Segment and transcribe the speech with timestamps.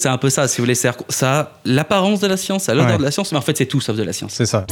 [0.00, 0.76] C'est un peu ça, si vous voulez.
[0.76, 3.56] Ça a l'apparence de la science, ça a l'odeur de la science, mais en fait,
[3.56, 4.32] c'est tout sauf de la science.
[4.32, 4.64] C'est ça.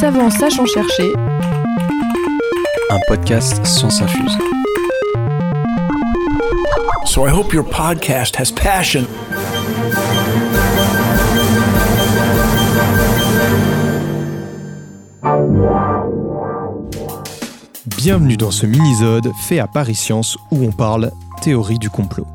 [0.00, 1.12] Savant sachant chercher.
[2.90, 4.36] Un podcast Science Infuse.
[7.06, 9.06] So I hope your podcast has passion.
[18.02, 22.26] Bienvenue dans ce mini-zode fait à Paris Science où on parle théorie du complot.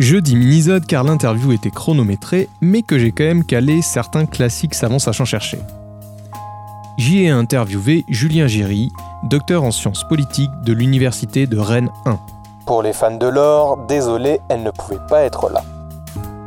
[0.00, 4.74] Je dis mini-zode car l'interview était chronométrée, mais que j'ai quand même calé certains classiques
[4.74, 5.60] savants sachant chercher.
[6.98, 8.90] J'y ai interviewé Julien Giry,
[9.22, 12.18] docteur en sciences politiques de l'université de Rennes 1.
[12.66, 15.62] Pour les fans de l'or, désolé, elle ne pouvait pas être là.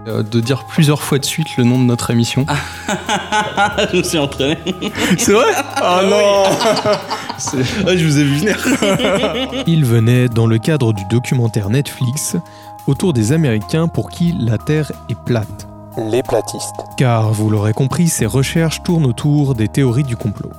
[0.09, 2.45] Euh, de dire plusieurs fois de suite le nom de notre émission.
[3.91, 4.57] je me suis entraîné.
[5.17, 5.51] C'est vrai?
[5.75, 6.43] Ah non
[7.87, 9.63] ah, Je vous ai vu venir.
[9.67, 12.35] Il venait dans le cadre du documentaire Netflix
[12.87, 15.67] autour des Américains pour qui la Terre est plate.
[15.97, 16.75] Les platistes.
[16.97, 20.51] Car, vous l'aurez compris, ces recherches tournent autour des théories du complot.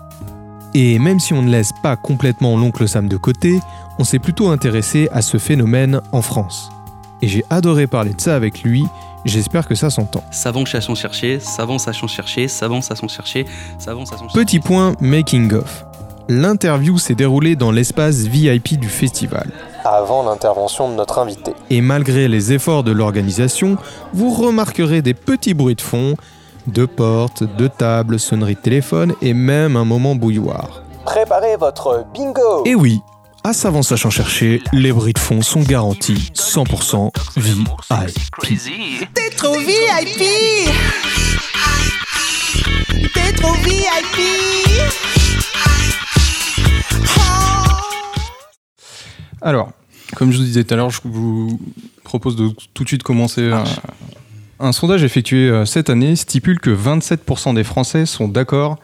[0.74, 3.58] Et même si on ne laisse pas complètement l'oncle Sam de côté,
[3.98, 6.70] on s'est plutôt intéressé à ce phénomène en France.
[7.22, 8.84] Et j'ai adoré parler de ça avec lui,
[9.24, 10.22] j'espère que ça s'entend.
[10.30, 13.46] Sachant chercher, sachant chercher, sachant chercher, chercher.
[14.34, 15.84] Petit point making of.
[16.28, 19.50] L'interview s'est déroulée dans l'espace VIP du festival.
[19.84, 21.54] Avant l'intervention de notre invité.
[21.70, 23.77] Et malgré les efforts de l'organisation,
[24.12, 26.14] vous remarquerez des petits bruits de fond,
[26.68, 30.82] de portes, de tables, sonneries de téléphone et même un moment bouilloire.
[31.05, 33.00] Préparez votre bingo Et oui,
[33.44, 38.58] à Savant Sachant Chercher, les bruits de fond sont garantis 100% VIP.
[39.14, 40.19] T'es trop VIP
[43.14, 44.20] T'es trop VIP
[49.41, 49.72] Alors,
[50.16, 51.58] comme je vous disais tout à l'heure, je vous
[52.05, 53.50] propose de tout de suite commencer.
[53.50, 53.64] Un,
[54.58, 58.78] un sondage effectué euh, cette année stipule que 27% des Français sont d'accord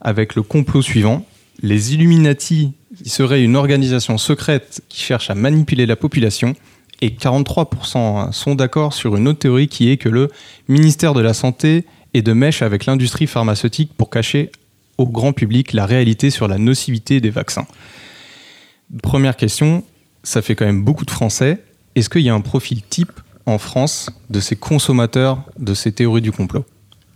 [0.00, 1.26] avec le complot suivant.
[1.62, 2.74] Les Illuminati
[3.04, 6.54] seraient une organisation secrète qui cherche à manipuler la population.
[7.02, 10.30] Et 43% sont d'accord sur une autre théorie qui est que le
[10.68, 14.50] ministère de la Santé est de mèche avec l'industrie pharmaceutique pour cacher
[14.96, 17.66] au grand public la réalité sur la nocivité des vaccins.
[19.02, 19.84] Première question,
[20.22, 21.62] ça fait quand même beaucoup de Français.
[21.94, 23.12] Est-ce qu'il y a un profil type
[23.44, 26.64] en France de ces consommateurs de ces théories du complot?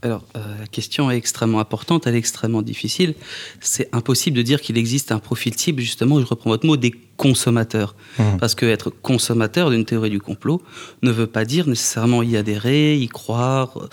[0.03, 3.15] Alors, euh, la question est extrêmement importante, elle est extrêmement difficile.
[3.61, 6.95] C'est impossible de dire qu'il existe un profil type, justement, je reprends votre mot, des
[7.21, 7.95] consommateurs.
[8.19, 8.39] Mmh.
[8.41, 10.63] Parce que être consommateur d'une théorie du complot
[11.03, 13.91] ne veut pas dire nécessairement y adhérer, y croire,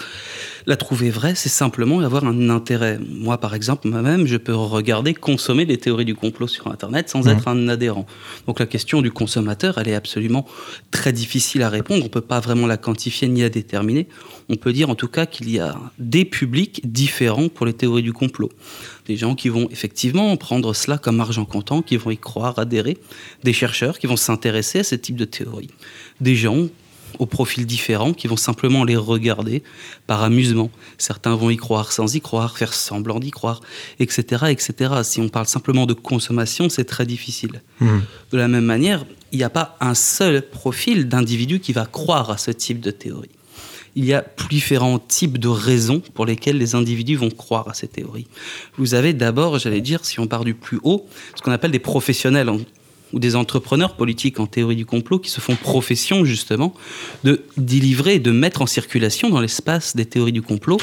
[0.65, 2.97] la trouver vraie, c'est simplement avoir un intérêt.
[3.05, 7.25] Moi, par exemple, moi-même, je peux regarder, consommer des théories du complot sur Internet sans
[7.25, 7.29] mmh.
[7.29, 8.05] être un adhérent.
[8.47, 10.47] Donc la question du consommateur, elle est absolument
[10.91, 12.03] très difficile à répondre.
[12.03, 14.07] On ne peut pas vraiment la quantifier ni la déterminer.
[14.47, 18.03] On peut dire en tout cas qu'il y a des publics différents pour les théories
[18.03, 18.49] du complot.
[19.07, 22.97] Des gens qui vont effectivement prendre cela comme argent comptant, qui vont y croire, adhérer.
[23.43, 25.71] Des chercheurs qui vont s'intéresser à ce type de théories.
[26.19, 26.67] Des gens
[27.19, 29.63] aux profils différents qui vont simplement les regarder
[30.07, 30.69] par amusement.
[30.97, 33.61] Certains vont y croire sans y croire, faire semblant d'y croire,
[33.99, 34.93] etc., etc.
[35.03, 37.61] Si on parle simplement de consommation, c'est très difficile.
[37.79, 37.99] Mmh.
[38.31, 42.29] De la même manière, il n'y a pas un seul profil d'individu qui va croire
[42.29, 43.29] à ce type de théorie
[43.97, 47.87] il y a différents types de raisons pour lesquelles les individus vont croire à ces
[47.87, 48.27] théories.
[48.77, 51.79] Vous avez d'abord, j'allais dire, si on part du plus haut, ce qu'on appelle des
[51.79, 52.47] professionnels
[53.13, 56.73] ou des entrepreneurs politiques en théorie du complot qui se font profession justement
[57.23, 60.77] de délivrer de mettre en circulation dans l'espace des théories du complot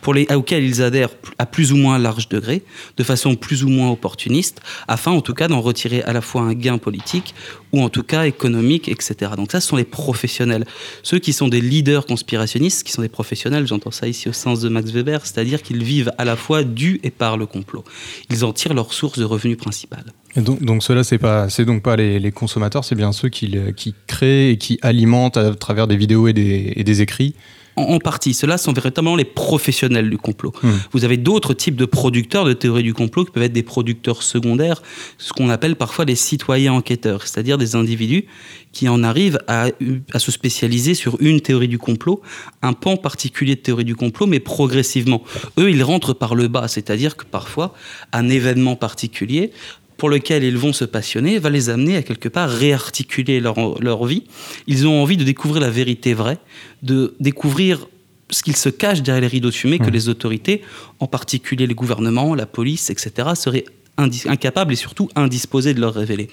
[0.00, 2.62] pour les, auxquelles ils adhèrent à plus ou moins large degré,
[2.96, 6.42] de façon plus ou moins opportuniste, afin en tout cas d'en retirer à la fois
[6.42, 7.34] un gain politique
[7.72, 9.32] ou en tout cas économique, etc.
[9.36, 10.64] Donc ça, ce sont les professionnels.
[11.02, 14.60] Ceux qui sont des leaders conspirationnistes, qui sont des professionnels, j'entends ça ici au sens
[14.60, 17.84] de Max Weber, c'est-à-dire qu'ils vivent à la fois du et par le complot.
[18.30, 20.12] Ils en tirent leur source de revenus principale.
[20.38, 23.56] Et donc, donc cela, c'est pas, c'est donc pas les, consommateurs, c'est bien ceux qui,
[23.76, 27.34] qui, créent et qui alimentent à travers des vidéos et des, et des écrits
[27.78, 28.34] en, partie.
[28.34, 30.52] Ceux-là sont véritablement les professionnels du complot.
[30.62, 30.70] Hmm.
[30.92, 34.22] Vous avez d'autres types de producteurs de théories du complot qui peuvent être des producteurs
[34.22, 34.82] secondaires,
[35.16, 38.24] ce qu'on appelle parfois des citoyens enquêteurs, c'est-à-dire des individus
[38.72, 39.68] qui en arrivent à,
[40.12, 42.20] à, se spécialiser sur une théorie du complot,
[42.62, 45.22] un pan particulier de théorie du complot, mais progressivement.
[45.58, 47.74] Eux, ils rentrent par le bas, c'est-à-dire que parfois,
[48.12, 49.52] un événement particulier
[49.98, 54.06] pour lequel ils vont se passionner va les amener à quelque part réarticuler leur, leur
[54.06, 54.22] vie.
[54.66, 56.38] Ils ont envie de découvrir la vérité vraie,
[56.82, 57.86] de découvrir
[58.30, 59.92] ce qu'il se cache derrière les rideaux de fumée que mmh.
[59.92, 60.62] les autorités,
[61.00, 63.64] en particulier les gouvernements, la police, etc., seraient
[63.96, 66.28] incapables et surtout indisposés de leur révéler.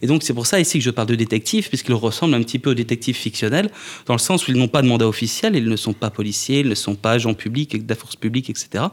[0.00, 2.58] Et donc c'est pour ça ici que je parle de détectives, puisqu'ils ressemblent un petit
[2.58, 3.70] peu aux détectives fictionnels,
[4.06, 6.60] dans le sens où ils n'ont pas de mandat officiel, ils ne sont pas policiers,
[6.60, 8.84] ils ne sont pas agents publics, de la force publique, etc.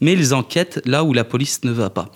[0.00, 2.10] Mais ils enquêtent là où la police ne va pas.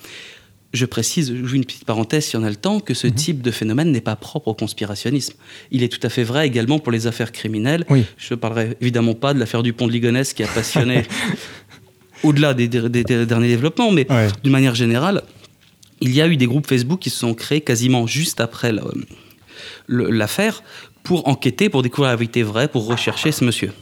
[0.73, 3.15] Je précise, j'ouvre une petite parenthèse si on a le temps, que ce mhm.
[3.15, 5.35] type de phénomène n'est pas propre au conspirationnisme.
[5.71, 7.85] Il est tout à fait vrai également pour les affaires criminelles.
[8.17, 11.03] Je ne parlerai évidemment pas de l'affaire du pont de Ligonnès qui a passionné
[12.23, 14.07] au-delà des, derniers développements, mais
[14.43, 15.23] d'une manière générale,
[16.01, 18.73] il y a eu des groupes Facebook qui se sont créés quasiment juste après
[19.89, 20.63] l'affaire
[21.03, 23.73] pour enquêter, pour découvrir la vérité vraie, pour rechercher ce monsieur.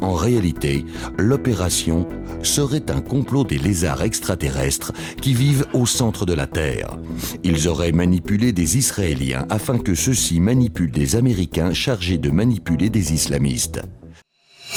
[0.00, 0.84] En réalité,
[1.18, 2.06] l'opération
[2.42, 6.96] serait un complot des lézards extraterrestres qui vivent au centre de la Terre.
[7.42, 13.12] Ils auraient manipulé des Israéliens afin que ceux-ci manipulent des Américains chargés de manipuler des
[13.12, 13.82] islamistes.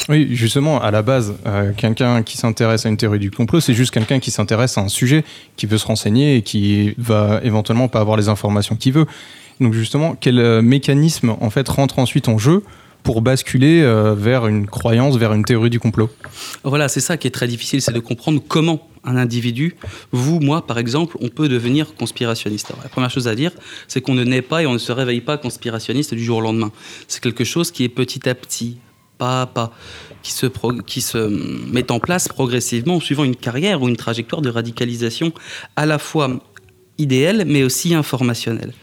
[0.10, 3.74] Oui, justement, à la base, euh, quelqu'un qui s'intéresse à une théorie du complot, c'est
[3.74, 5.24] juste quelqu'un qui s'intéresse à un sujet,
[5.56, 9.06] qui veut se renseigner et qui va éventuellement pas avoir les informations qu'il veut.
[9.60, 12.64] Donc justement, quel euh, mécanisme en fait rentre ensuite en jeu
[13.08, 16.10] pour basculer euh, vers une croyance, vers une théorie du complot
[16.66, 19.78] Voilà, c'est ça qui est très difficile, c'est de comprendre comment un individu,
[20.12, 22.74] vous, moi par exemple, on peut devenir conspirationniste.
[22.84, 23.54] la première chose à dire,
[23.88, 26.42] c'est qu'on ne naît pas et on ne se réveille pas conspirationniste du jour au
[26.42, 26.70] lendemain.
[27.08, 28.76] C'est quelque chose qui est petit à petit,
[29.18, 29.72] pas à pas,
[30.22, 30.48] qui se,
[30.82, 31.18] qui se
[31.72, 35.32] met en place progressivement en suivant une carrière ou une trajectoire de radicalisation
[35.78, 36.42] à la fois
[36.98, 38.74] idéale mais aussi informationnelle.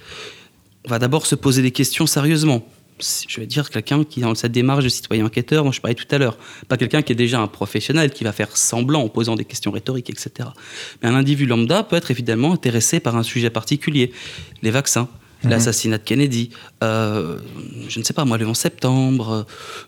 [0.87, 2.67] On va d'abord se poser des questions sérieusement.
[3.01, 5.97] Je vais dire quelqu'un qui est dans cette démarche de citoyen enquêteur dont je parlais
[5.97, 6.39] tout à l'heure.
[6.69, 9.73] Pas quelqu'un qui est déjà un professionnel qui va faire semblant en posant des questions
[9.73, 10.51] rhétoriques, etc.
[11.03, 14.13] Mais un individu lambda peut être évidemment intéressé par un sujet particulier,
[14.63, 15.09] les vaccins,
[15.45, 15.51] Mhm.
[15.51, 16.51] l'assassinat de Kennedy,
[16.83, 17.39] euh,
[17.89, 19.43] je ne sais pas moi, le 11 septembre, euh,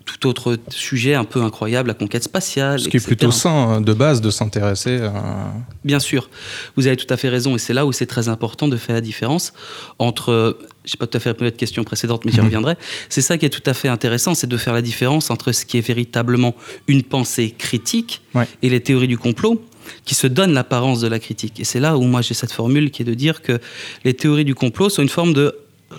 [0.05, 2.81] tout autre sujet un peu incroyable, la conquête spatiale.
[2.81, 5.53] Ce qui est plutôt sain hein, de base de s'intéresser à...
[5.85, 6.29] Bien sûr,
[6.77, 8.95] vous avez tout à fait raison et c'est là où c'est très important de faire
[8.95, 9.53] la différence
[9.99, 12.47] entre, je n'ai pas tout à fait répondu à votre question précédente mais j'y mhm.
[12.47, 12.77] reviendrai,
[13.09, 15.65] c'est ça qui est tout à fait intéressant, c'est de faire la différence entre ce
[15.65, 16.55] qui est véritablement
[16.89, 18.23] une pensée critique
[18.63, 19.63] et les théories du complot
[20.05, 21.61] qui se donne l'apparence de la critique.
[21.61, 23.59] Et c'est là où moi j'ai cette formule qui est de dire que
[24.05, 25.55] les théories du complot sont une forme de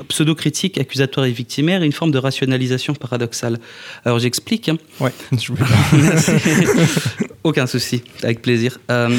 [0.10, 3.60] pseudo-critique accusatoire et victimaire et une forme de rationalisation paradoxale.
[4.06, 4.70] Alors j'explique.
[4.70, 4.78] Hein.
[5.00, 5.54] Ouais, je
[7.44, 8.80] Aucun souci, avec plaisir.
[8.92, 9.18] Euh,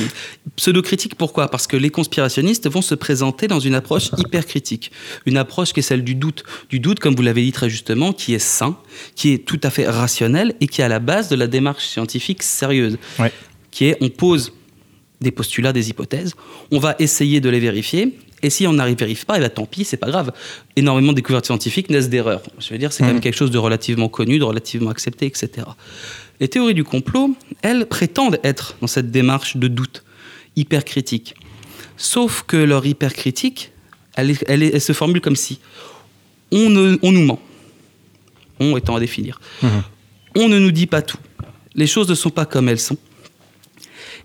[0.57, 1.49] pseudo-critique, pourquoi?
[1.51, 4.93] Parce que les conspirationnistes vont se présenter dans une approche hyper critique.
[5.25, 6.45] Une approche qui est celle du doute.
[6.69, 8.77] Du doute, comme vous l'avez dit très justement, qui est sain,
[9.15, 11.87] qui est tout à fait rationnel et qui est à la base de la démarche
[11.87, 12.99] scientifique sérieuse.
[13.19, 13.33] Ouais.
[13.71, 14.53] Qui est, on pose
[15.21, 16.35] des postulats, des hypothèses.
[16.71, 18.19] On va essayer de les vérifier.
[18.43, 20.33] Et si on n'arrive pas, et eh ben, tant pis, c'est pas grave.
[20.77, 22.43] Énormément de découvertes scientifiques naissent d'erreurs.
[22.61, 23.21] Je veux dire, c'est quand même mmh.
[23.21, 25.67] quelque chose de relativement connu, de relativement accepté, etc.
[26.39, 30.05] Les théories du complot, elles prétendent être dans cette démarche de doute
[30.55, 31.35] hypercritique.
[31.97, 33.73] Sauf que leur hypercritique,
[34.15, 35.59] elle, elle, se formule comme si
[36.53, 37.41] on, nous ment.
[38.61, 39.41] On étant à définir.
[39.63, 39.69] Mmh.
[40.37, 41.19] On ne nous dit pas tout.
[41.75, 42.97] Les choses ne sont pas comme elles sont.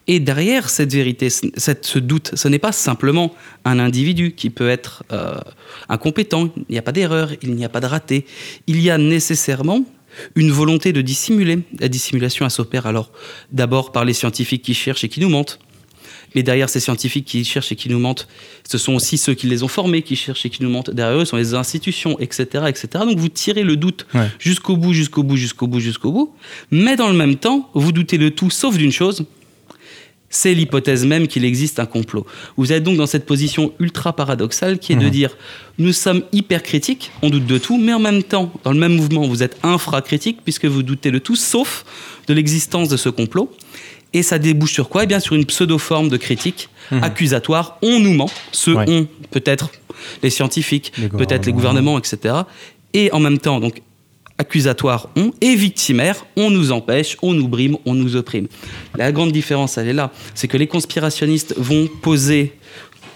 [0.08, 3.34] Et derrière cette vérité, cette, ce doute, ce n'est pas simplement
[3.64, 5.36] un individu qui peut être euh,
[5.88, 8.26] incompétent, il n'y a pas d'erreur, il n'y a pas de raté.
[8.68, 9.86] Il y a nécessairement
[10.36, 11.60] une volonté de dissimuler.
[11.80, 13.12] La dissimulation, s'opère alors
[13.52, 15.60] d'abord par les scientifiques qui cherchent et qui nous mentent.
[16.36, 18.28] Mais derrière ces scientifiques qui cherchent et qui nous mentent,
[18.68, 20.90] ce sont aussi ceux qui les ont formés qui cherchent et qui nous mentent.
[20.90, 22.88] Derrière eux, ce sont les institutions, etc., etc.
[23.06, 24.08] Donc vous tirez le doute
[24.40, 26.34] jusqu'au bout, jusqu'au bout, jusqu'au bout, jusqu'au bout.
[26.72, 29.26] Mais dans le même temps, vous doutez le tout, sauf d'une chose,
[30.34, 32.26] c'est l'hypothèse même qu'il existe un complot.
[32.58, 35.12] Vous êtes donc dans cette position ultra paradoxale qui est de mhm.
[35.12, 35.38] dire
[35.78, 38.96] nous sommes hyper critiques, on doute de tout, mais en même temps, dans le même
[38.96, 41.86] mouvement, vous êtes infra-critique puisque vous doutez de tout sauf
[42.28, 43.52] de l'existence de ce complot.
[44.14, 45.04] Et ça débouche sur quoi?
[45.04, 47.04] Eh bien sur une pseudo-forme de critique mhm.
[47.04, 47.78] accusatoire.
[47.84, 48.30] On nous ment.
[48.52, 49.70] Ce on, peut-être
[50.24, 52.36] les scientifiques, peut-être les gouvernements, etc.
[52.94, 53.82] Et en même temps, donc
[54.38, 58.48] accusatoire on et victimaire on nous empêche, on nous brime, on nous opprime.
[58.98, 62.54] La grande différence, elle est là, c'est que les conspirationnistes vont poser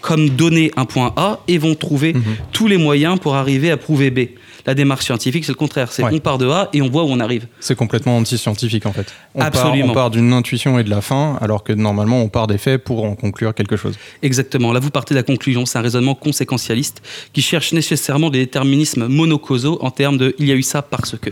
[0.01, 2.23] comme donner un point A et vont trouver mhm.
[2.51, 4.19] tous les moyens pour arriver à prouver B.
[4.67, 5.93] La démarche scientifique, c'est le contraire.
[5.93, 7.47] C'est on part de A et on voit où on arrive.
[7.61, 9.13] C'est complètement anti-scientifique en fait.
[9.33, 9.85] On Absolument.
[9.85, 12.57] Part, on part d'une intuition et de la fin, alors que normalement on part des
[12.57, 13.97] faits pour en conclure quelque chose.
[14.21, 14.73] Exactement.
[14.73, 15.65] Là, vous partez de la conclusion.
[15.65, 20.51] C'est un raisonnement conséquentialiste qui cherche nécessairement des déterminismes monocausaux en termes de il y
[20.51, 21.29] a eu ça parce que.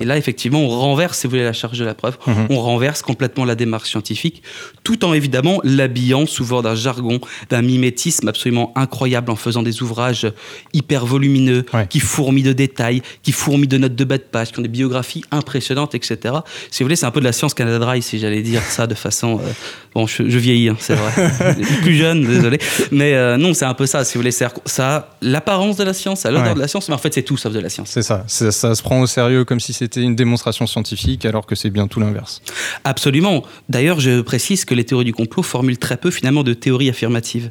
[0.00, 2.18] Et là, effectivement, on renverse, si vous voulez, la charge de la preuve.
[2.26, 2.46] Mhm.
[2.50, 4.42] On renverse complètement la démarche scientifique,
[4.84, 10.30] tout en évidemment l'habillant souvent d'un jargon, d'un mimétisme absolument incroyable en faisant des ouvrages
[10.72, 14.58] hyper volumineux, qui fourmillent de détails, qui fourmillent de notes de bas de page, qui
[14.58, 16.34] ont des biographies impressionnantes, etc.
[16.70, 18.86] Si vous voulez, c'est un peu de la science Canada Dry, si j'allais dire ça
[18.86, 19.40] de façon.
[19.40, 19.52] Euh,
[19.98, 21.56] Bon, je, vieillis, hein, c'est vrai.
[21.82, 22.60] plus jeune, désolé.
[22.92, 24.30] Mais euh, non, c'est un peu ça, si vous voulez.
[24.30, 27.12] Ça a l'apparence de la science, ça a l'odeur de la science, mais en fait,
[27.12, 27.88] c'est tout sauf de la science.
[27.90, 28.22] C'est ça.
[28.28, 28.52] ça.
[28.52, 31.98] se prend au sérieux comme si c'était une démonstration scientifique, alors que c'est bien tout
[31.98, 32.42] l'inverse.
[32.84, 33.42] Absolument.
[33.68, 37.50] D'ailleurs, je précise que les théories du complot formulent très peu, finalement, de théories affirmatives.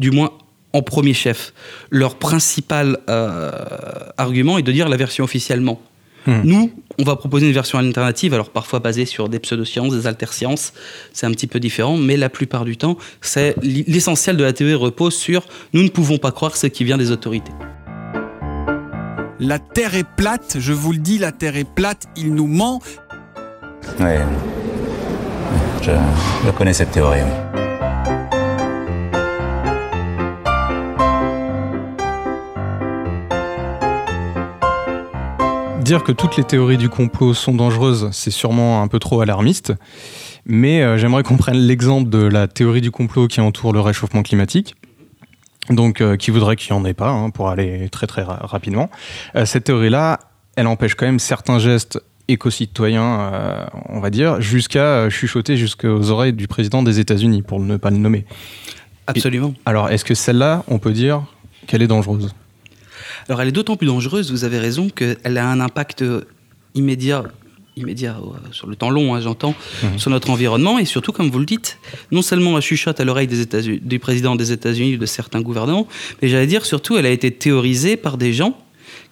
[0.00, 0.32] Du moins,
[0.72, 1.52] en premier chef.
[1.90, 3.52] Leur principal euh,
[4.16, 5.80] argument est de dire la version officiellement.
[6.26, 6.40] Hmm.
[6.44, 10.72] Nous, on va proposer une version alternative, alors parfois basée sur des pseudosciences, des altersciences,
[11.12, 14.74] c'est un petit peu différent, mais la plupart du temps, c'est l'essentiel de la théorie
[14.74, 17.52] repose sur nous ne pouvons pas croire ce qui vient des autorités.
[19.40, 22.80] La Terre est plate, je vous le dis, la Terre est plate, il nous ment.
[24.00, 24.16] Oui,
[25.82, 25.92] je,
[26.44, 27.20] je connais cette théorie.
[35.88, 39.72] Dire que toutes les théories du complot sont dangereuses, c'est sûrement un peu trop alarmiste.
[40.44, 44.22] Mais euh, j'aimerais qu'on prenne l'exemple de la théorie du complot qui entoure le réchauffement
[44.22, 44.74] climatique.
[45.70, 48.90] Donc, euh, qui voudrait qu'il n'y en ait pas, hein, pour aller très très rapidement.
[49.34, 50.20] Euh, cette théorie-là,
[50.56, 56.48] elle empêche quand même certains gestes éco-citoyens, on va dire, jusqu'à chuchoter jusqu'aux oreilles du
[56.48, 58.26] président des États-Unis, pour ne pas le nommer.
[59.06, 59.54] Absolument.
[59.64, 61.22] alors, est-ce que celle-là, on peut dire
[61.66, 62.34] qu'elle est dangereuse?
[63.28, 66.04] Alors elle est d'autant plus dangereuse, vous avez raison, qu'elle a un impact
[66.74, 67.24] immédiat
[67.78, 69.98] immédiat euh, sur le temps long, hein, j'entends, mhm.
[69.98, 71.78] sur notre environnement et surtout, comme vous le dites,
[72.12, 75.86] non seulement la chuchote à l'oreille des du président des États-Unis ou de certains gouvernements,
[76.20, 78.58] mais j'allais dire surtout, elle a été théorisée par des gens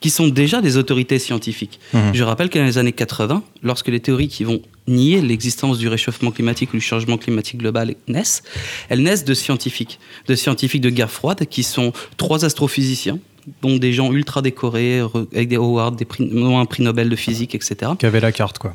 [0.01, 1.81] qui sont déjà des autorités scientifiques.
[1.95, 2.13] Mhm.
[2.13, 5.89] Je rappelle que dans les années 80, lorsque les théories qui vont nier l'existence du
[5.89, 8.43] réchauffement climatique ou du changement climatique global naissent,
[8.89, 13.19] elles naissent de scientifiques, de scientifiques de guerre froide qui sont trois astrophysiciens,
[13.63, 15.01] dont des gens ultra décorés,
[15.33, 17.93] avec des awards, des prix, un prix Nobel de physique, etc.
[17.99, 18.75] Qui avaient la carte, quoi.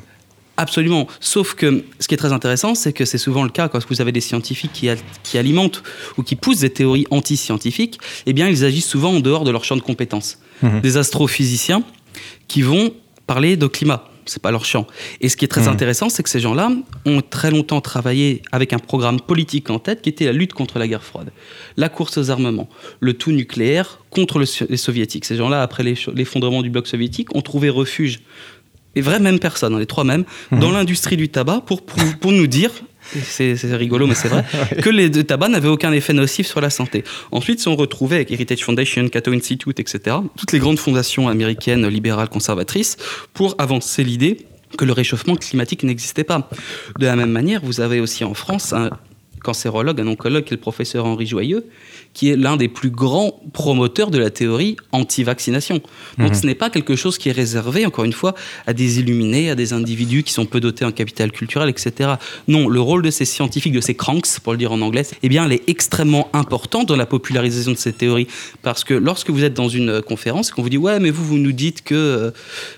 [0.58, 1.08] Absolument.
[1.20, 4.00] Sauf que ce qui est très intéressant, c'est que c'est souvent le cas quand vous
[4.00, 4.88] avez des scientifiques qui,
[5.22, 5.82] qui alimentent
[6.18, 9.64] ou qui poussent des théories anti-scientifiques, eh bien, ils agissent souvent en dehors de leur
[9.64, 10.38] champ de compétences.
[10.62, 10.80] Mhm.
[10.82, 11.82] Des astrophysiciens
[12.48, 12.92] qui vont
[13.26, 14.86] parler de climat c'est pas leur champ.
[15.20, 15.68] Et ce qui est très hmm.
[15.68, 16.70] intéressant, c'est que ces gens-là
[17.06, 20.78] ont très longtemps travaillé avec un programme politique en tête qui était la lutte contre
[20.78, 21.32] la guerre froide,
[21.76, 22.68] la course aux armements,
[23.00, 25.24] le tout nucléaire contre les soviétiques.
[25.24, 28.20] Ces gens-là, après l'effondrement du bloc soviétique, ont trouvé refuge
[28.94, 30.58] les vraies mêmes personnes, hein, les trois mêmes, hmm.
[30.58, 32.70] dans l'industrie du tabac pour, pour nous dire
[33.20, 34.44] c'est rigolo, mais c'est vrai,
[34.82, 37.04] que les tabacs n'avaient aucun effet nocif sur la santé.
[37.30, 41.86] Ensuite, ils sont retrouvés avec Heritage Foundation, Cato Institute, etc., toutes les grandes fondations américaines
[41.88, 42.96] libérales conservatrices,
[43.34, 44.46] pour avancer l'idée
[44.78, 46.48] que le réchauffement climatique n'existait pas.
[46.98, 48.90] De la même manière, vous avez aussi en France un
[49.42, 51.66] cancérologue, un oncologue qui est le professeur Henri Joyeux,
[52.14, 55.80] qui est l'un des plus grands promoteurs de la théorie anti-vaccination.
[56.18, 56.34] Donc mhm.
[56.34, 58.34] ce n'est pas quelque chose qui est réservé, encore une fois,
[58.66, 62.14] à des illuminés, à des individus qui sont peu dotés en capital culturel, etc.
[62.48, 65.28] Non, le rôle de ces scientifiques, de ces cranks, pour le dire en anglais, eh
[65.28, 68.26] bien, elle est extrêmement important dans la popularisation de cette théorie.
[68.62, 71.38] Parce que lorsque vous êtes dans une conférence, qu'on vous dit, ouais, mais vous, vous
[71.38, 72.30] nous dites que, euh,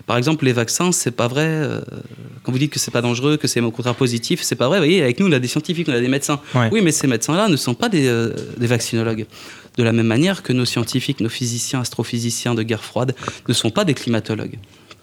[0.07, 1.81] par exemple, les vaccins, c'est pas vrai, euh,
[2.43, 4.79] quand vous dites que c'est pas dangereux, que c'est au contraire positif, c'est pas vrai,
[4.79, 6.41] vous voyez, avec nous, on a des scientifiques, on a des médecins.
[6.73, 9.24] Oui, mais ces médecins-là ne sont pas des, euh, des vaccinologues.
[9.77, 13.15] De la même manière que nos scientifiques, nos physiciens, astrophysiciens de guerre froide
[13.49, 14.59] ne sont pas des climatologues.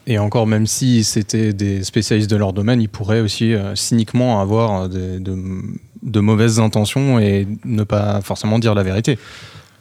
[0.06, 4.40] Et encore, même si c'était des spécialistes de leur domaine, ils pourraient aussi euh, cyniquement
[4.40, 9.18] avoir de, mauvaises intentions et ne pas forcément dire la vérité.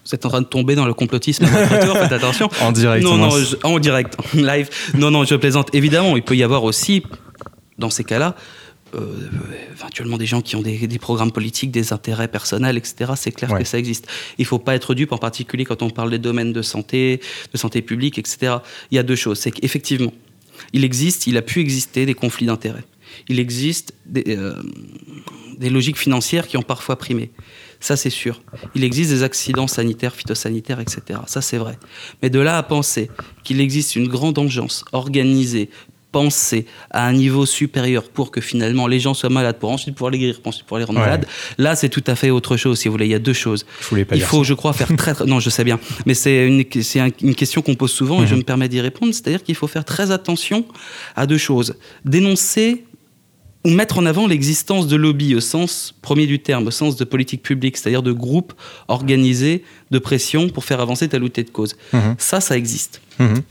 [0.05, 2.49] Vous êtes en train de tomber dans le complotisme tour, faites attention.
[2.61, 3.03] en direct.
[3.03, 3.29] Non, non,
[3.63, 4.69] en direct, live.
[4.95, 5.73] Non, non, je plaisante.
[5.73, 7.03] Évidemment, il peut y avoir aussi,
[7.79, 8.35] dans ces cas-là,
[8.93, 9.29] euh,
[9.71, 13.13] éventuellement des gens qui ont des, programmes politiques, des intérêts personnels, etc.
[13.15, 14.07] C'est clair que ça existe.
[14.37, 17.21] Il ne faut pas être dupe, en particulier quand on parle des domaines de santé,
[17.51, 18.57] de santé publique, etc.
[18.91, 19.39] Il y a deux choses.
[19.39, 20.13] C'est qu'effectivement,
[20.73, 22.83] il existe, il a pu exister des conflits d'intérêts.
[23.27, 24.55] Il existe des, euh,
[25.57, 27.31] des logiques financières qui ont parfois primé.
[27.81, 28.41] Ça, c'est sûr.
[28.75, 31.19] Il existe des accidents sanitaires, phytosanitaires, etc.
[31.25, 31.77] Ça, c'est vrai.
[32.21, 33.09] Mais de là à penser
[33.43, 35.69] qu'il existe une grande engeance organisée
[36.11, 40.11] penser à un niveau supérieur pour que finalement les gens soient malades, pour ensuite pouvoir
[40.11, 41.25] les guérir, pour ensuite pouvoir les rendre malades,
[41.57, 43.05] là c'est tout à fait autre chose, si vous voulez.
[43.05, 43.65] Il y a deux choses.
[43.91, 45.79] Il faut, je crois, faire très, Non, je sais bien.
[46.05, 46.63] Mais c'est une,
[47.21, 48.39] une, question qu'on pose souvent et je mhm.
[48.39, 49.13] me permets d'y répondre.
[49.13, 50.65] C'est-à-dire qu'il faut faire très attention
[51.15, 51.75] à deux choses.
[52.05, 52.85] Dénoncer
[53.63, 57.03] ou mettre en avant l'existence de lobbies au sens premier du terme, au sens de
[57.03, 58.53] politique publique, c'est-à-dire de groupes
[58.87, 61.75] organisés de pression pour faire avancer telle ou telle cause.
[61.93, 62.15] Mhm.
[62.17, 63.01] Ça, ça existe.
[63.19, 63.43] Mhm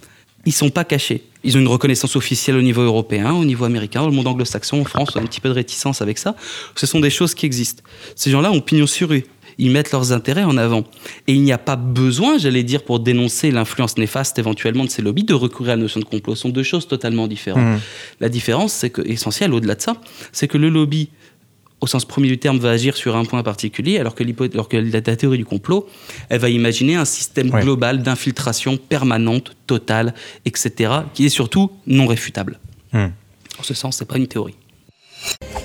[0.46, 1.22] ils sont pas cachés.
[1.44, 4.84] Ils ont une reconnaissance officielle au niveau européen, au niveau américain, au monde anglo-saxon, en
[4.84, 6.36] France, on a un petit peu de réticence avec ça.
[6.74, 7.82] Ce sont des choses qui existent.
[8.14, 9.24] Ces gens-là ont pignon sur rue.
[9.58, 10.84] Ils mettent leurs intérêts en avant.
[11.26, 15.02] Et il n'y a pas besoin, j'allais dire, pour dénoncer l'influence néfaste éventuellement de ces
[15.02, 16.34] lobbies, de recourir à la notion de complot.
[16.34, 17.76] Ce sont deux choses totalement différentes.
[17.76, 17.80] Mmh.
[18.20, 19.96] La différence, c'est que, essentielle au-delà de ça,
[20.32, 21.10] c'est que le lobby
[21.80, 24.76] au sens premier du terme, va agir sur un point particulier, alors que, alors que
[24.76, 25.88] la, théorie du complot,
[26.28, 32.58] elle va imaginer un système global d'infiltration permanente, totale, etc., qui est surtout non réfutable.
[32.92, 33.08] Hmm.
[33.58, 34.56] En ce sens, c'est pas une théorie.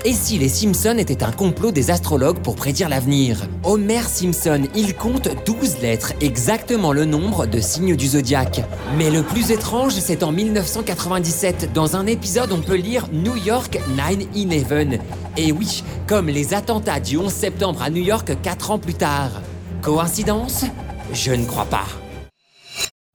[0.04, 4.94] Et si les Simpsons étaient un complot des astrologues pour prédire l'avenir Homer Simpson, il
[4.94, 8.62] compte 12 lettres, exactement le nombre de signes du zodiaque.
[8.96, 11.72] Mais le plus étrange, c'est en 1997.
[11.72, 15.00] Dans un épisode, on peut lire New York 9-11.
[15.36, 19.42] Et oui, comme les attentats du 11 septembre à New York 4 ans plus tard.
[19.82, 20.64] Coïncidence?
[21.12, 21.86] Je ne crois pas.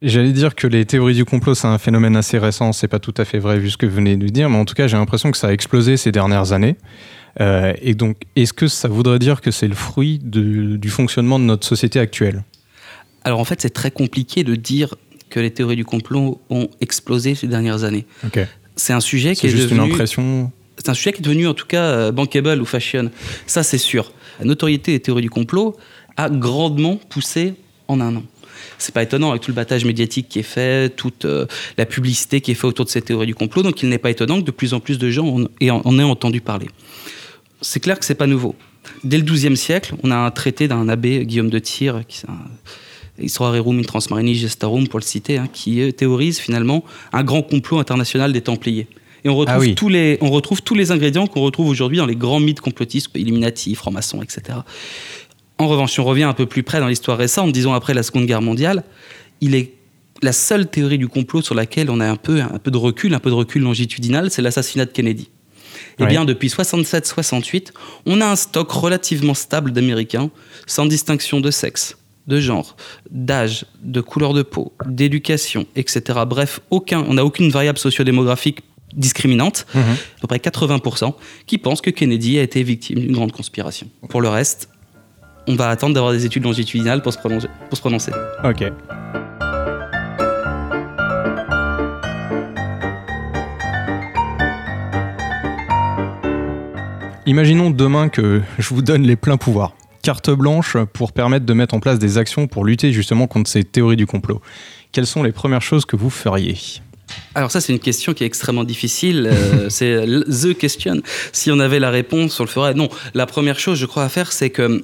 [0.02, 2.74] J'allais dire que les théories du complot, c'est un phénomène assez récent.
[2.74, 4.66] C'est pas tout à fait vrai vu ce que vous venez de dire, mais en
[4.66, 6.76] tout cas, j'ai l'impression que ça a explosé ces dernières années.
[7.40, 11.44] Euh, et donc, est-ce que ça voudrait dire que c'est le fruit du fonctionnement de
[11.44, 12.44] notre société actuelle?
[13.24, 14.96] Alors, en fait, c'est très compliqué de dire
[15.30, 18.08] que les théories du complot ont explosé ces dernières années.
[18.76, 19.86] C'est un sujet qui est, juste devenu.
[19.86, 20.52] une impression.
[20.78, 23.12] C'est un sujet qui est devenu, en tout cas, euh, bankable ou fashion.
[23.46, 24.12] Ça, c'est sûr.
[24.40, 25.78] La notoriété des théories du complot
[26.18, 27.54] a grandement poussé
[27.88, 28.24] en un an
[28.78, 31.46] c'est pas étonnant avec tout le battage médiatique qui est fait, toute euh,
[31.78, 33.64] la publicité qui est faite autour de cette théorie du complot.
[33.64, 36.42] Donc il n'est pas étonnant que de plus en plus de gens en, aient entendu
[36.42, 36.68] parler.
[37.62, 38.56] C'est clair que c'est pas nouveau.
[39.04, 42.24] Dès le XIIe siècle, on a un traité d'un abbé, Guillaume de Tyr, qui
[43.38, 48.34] Rerum in Transmarini Gestarum, pour le citer, hein, qui théorise finalement un grand complot international
[48.34, 48.88] des Templiers.
[49.24, 52.08] Et on retrouve, ah tous, les, on retrouve tous les ingrédients qu'on retrouve aujourd'hui dans
[52.08, 54.60] les grands mythes complotistes, Illuminati, francs-maçons, etc.
[55.62, 58.02] En revanche, si on revient un peu plus près dans l'histoire récente, disons après la
[58.02, 58.84] Seconde Guerre mondiale,
[59.42, 59.74] il est
[60.24, 63.14] la seule théorie du complot sur laquelle on a un peu, un peu de recul,
[63.14, 65.30] un peu de recul longitudinal, c'est l'assassinat de Kennedy.
[66.00, 67.74] Eh bien, depuis 67-68,
[68.08, 70.32] on a un stock relativement stable d'Américains,
[70.66, 72.76] sans distinction de sexe, de genre,
[73.12, 76.22] d'âge, de couleur de peau, d'éducation, etc.
[76.26, 78.62] Bref, aucun, on n'a aucune variable sociodémographique
[78.96, 79.82] discriminante, mhm.
[79.82, 81.14] à peu près 80%,
[81.46, 83.88] qui pensent que Kennedy a été victime d'une grande conspiration.
[84.10, 84.70] Pour le reste,
[85.48, 87.48] on va attendre d'avoir des études longitudinales pour se, prononcer.
[87.70, 88.12] Pour se prononcer.
[88.44, 88.64] Ok.
[97.26, 101.76] Imaginons demain que je vous donne les pleins pouvoirs, carte blanche pour permettre de mettre
[101.76, 104.42] en place des actions pour lutter justement contre ces théories du complot.
[104.92, 106.58] Quelles sont les premières choses que vous feriez?
[107.36, 109.30] Alors ça, c'est une question qui est extrêmement difficile.
[109.32, 111.02] Euh, c'est the question.
[111.32, 112.74] Si on avait la réponse, on le ferait.
[112.74, 114.84] Non, la première chose, je crois, à faire, c'est que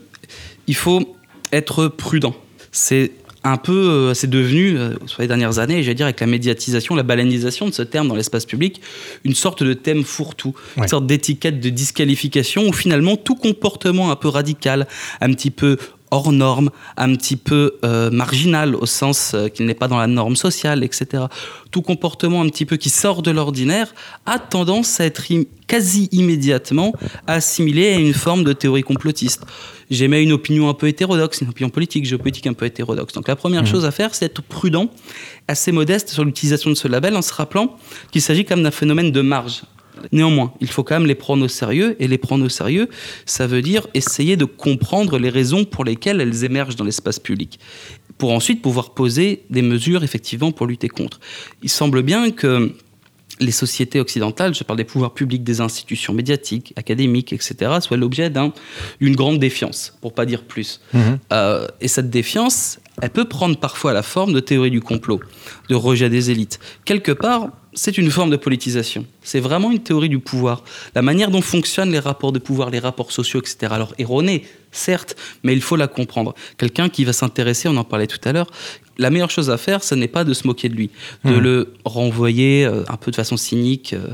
[0.67, 1.15] il faut
[1.51, 2.36] être prudent.
[2.71, 3.12] C'est
[3.43, 6.95] un peu, euh, c'est devenu, euh, sur les dernières années, j'allais dire avec la médiatisation,
[6.95, 8.82] la balanisation de ce terme dans l'espace public,
[9.23, 14.15] une sorte de thème fourre-tout, une sorte d'étiquette de disqualification où finalement tout comportement un
[14.15, 14.88] peu radical,
[15.21, 15.77] un petit peu
[16.12, 20.36] hors norme, un petit peu euh, marginal au sens qu'il n'est pas dans la norme
[20.36, 21.26] sociale, etc.
[21.72, 23.93] Tout comportement un petit peu qui sort de l'ordinaire
[24.26, 25.24] a tendance à être
[25.67, 26.93] quasi immédiatement
[27.28, 29.46] assimilé à une forme de théorie complotiste
[29.89, 33.13] j'émets une opinion un peu hétérodoxe, une opinion politique, géopolitique un peu hétérodoxe.
[33.13, 33.67] Donc la première mmh.
[33.67, 34.89] chose à faire, c'est être prudent,
[35.48, 37.78] assez modeste sur l'utilisation de ce label, en se rappelant
[38.12, 39.63] qu'il s'agit quand même d'un phénomène de marge.
[40.12, 42.89] Néanmoins, il faut quand même les prendre au sérieux, et les prendre au sérieux,
[43.25, 47.60] ça veut dire essayer de comprendre les raisons pour lesquelles elles émergent dans l'espace public,
[48.17, 51.19] pour ensuite pouvoir poser des mesures effectivement pour lutter contre.
[51.63, 52.73] Il semble bien que
[53.39, 58.31] les sociétés occidentales, je parle des pouvoirs publics, des institutions médiatiques, académiques, etc., soient l'objet
[58.99, 60.81] d'une grande défiance, pour pas dire plus.
[60.93, 61.19] Mhm.
[61.31, 65.19] Euh, et cette défiance, elle peut prendre parfois la forme de théorie du complot,
[65.69, 66.60] de rejet des élites.
[66.86, 69.06] Quelque part, c'est une forme de politisation.
[69.22, 70.63] C'est vraiment une théorie du pouvoir.
[70.96, 73.72] La manière dont fonctionnent les rapports de pouvoir, les rapports sociaux, etc.
[73.72, 76.34] Alors erronée, certes, mais il faut la comprendre.
[76.58, 78.48] Quelqu'un qui va s'intéresser, on en parlait tout à l'heure,
[78.98, 80.90] la meilleure chose à faire, ce n'est pas de se moquer de lui,
[81.24, 81.40] de hmm.
[81.40, 84.08] le renvoyer euh, un peu de façon cynique euh,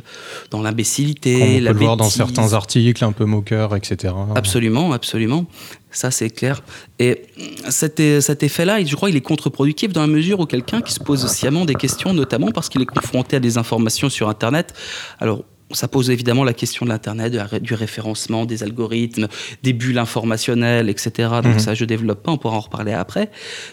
[0.52, 1.36] dans l'imbécilité.
[1.36, 4.13] On peut le voir dans certains articles un peu moqueurs, etc.
[4.36, 5.45] Absolument, absolument.
[5.93, 6.62] Ça, c'est clair.
[6.99, 7.23] Et
[7.69, 10.99] cet, cet effet-là, je crois, il est contre-productif dans la mesure où quelqu'un qui se
[10.99, 14.73] pose sciemment des questions, notamment parce qu'il est confronté à des informations sur Internet.
[15.19, 19.27] Alors, ça pose évidemment la question de l'Internet, du référencement, des algorithmes,
[19.63, 21.29] des bulles informationnelles, etc.
[21.43, 21.60] Donc mhm.
[21.60, 23.32] ça, je développe pas, on pourra en reparler après.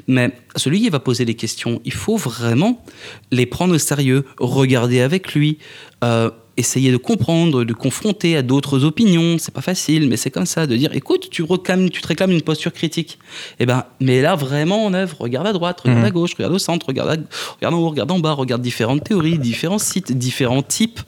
[0.08, 2.84] Mais celui qui va poser les questions, il faut vraiment
[3.30, 5.58] les prendre au sérieux, regarder avec lui,
[6.02, 9.38] euh, essayer de comprendre, de confronter à d'autres opinions.
[9.38, 12.42] C'est pas facile, mais c'est comme ça, de dire écoute, tu, tu te réclames une
[12.42, 13.18] posture critique.
[13.58, 16.12] Eh ben, mais là, vraiment en œuvre, regarde à droite, regarde à mhm.
[16.12, 17.24] gauche, regarde au centre, regarde,
[17.56, 21.00] regarde en haut, regarde en bas, regarde différentes théories, différents sites, différents types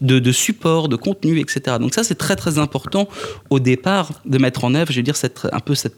[0.00, 1.76] de, de supports, de contenus, etc.
[1.80, 3.08] Donc, ça, c'est très très important
[3.50, 5.96] au départ de mettre en œuvre, je veux dire, cette, un peu cette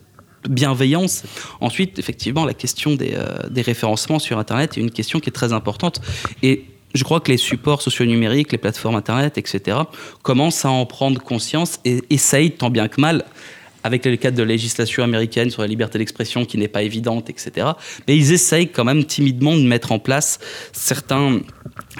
[0.49, 1.23] bienveillance.
[1.61, 5.33] Ensuite, effectivement, la question des, euh, des référencements sur Internet est une question qui est
[5.33, 6.01] très importante.
[6.43, 9.79] Et je crois que les supports socio-numériques, les plateformes Internet, etc.,
[10.23, 13.25] commencent à en prendre conscience et essayent, tant bien que mal,
[13.85, 17.67] avec le cadre de législation américaine sur la liberté d'expression qui n'est pas évidente, etc.
[18.07, 20.39] Mais ils essayent quand même timidement de mettre en place
[20.73, 21.41] certains,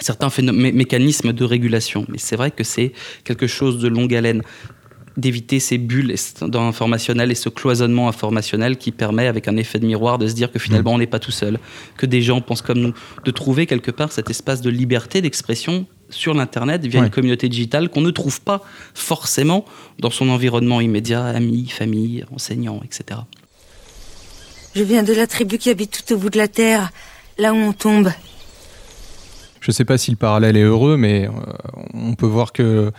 [0.01, 2.07] certains mécanismes de régulation.
[2.09, 2.93] Mais c'est vrai que c'est
[3.25, 4.43] quelque chose de longue haleine
[5.17, 6.15] d'éviter ces bulles
[6.55, 10.51] informationnelles et ce cloisonnement informationnel qui permet, avec un effet de miroir, de se dire
[10.51, 11.59] que finalement on n'est pas tout seul,
[11.97, 12.95] que des gens pensent comme nous,
[13.25, 17.89] de trouver quelque part cet espace de liberté d'expression sur l'Internet via une communauté digitale
[17.89, 18.63] qu'on ne trouve pas
[18.95, 19.65] forcément
[19.99, 23.21] dans son environnement immédiat, amis, famille, enseignants, etc.
[24.75, 26.91] Je viens de la tribu qui habite tout au bout de la Terre,
[27.39, 28.11] là où on tombe.
[29.61, 31.31] Je ne sais pas si le parallèle est heureux, mais euh,
[31.95, 32.91] on peut voir que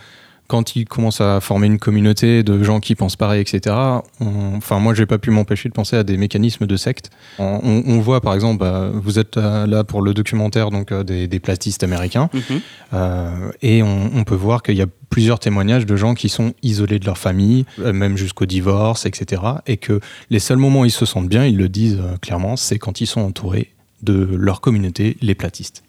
[0.46, 3.74] quand ils commencent à former une communauté de gens qui pensent pareil, etc.,
[4.20, 7.10] enfin, moi, j'ai pas pu m'empêcher de penser à des mécanismes de secte.
[7.38, 11.82] On, voit, par exemple, bah, vous êtes là pour le documentaire donc, euh, des, platistes
[11.82, 12.60] américains, mhm.
[12.94, 16.98] euh, et on, peut voir qu'il y a plusieurs témoignages de gens qui sont isolés
[16.98, 20.90] de leur famille, euh, même jusqu'au divorce, etc., et que les seuls moments où ils
[20.90, 25.16] se sentent bien, ils le disent clairement, c'est quand ils sont entourés de leur communauté,
[25.20, 25.82] les platistes.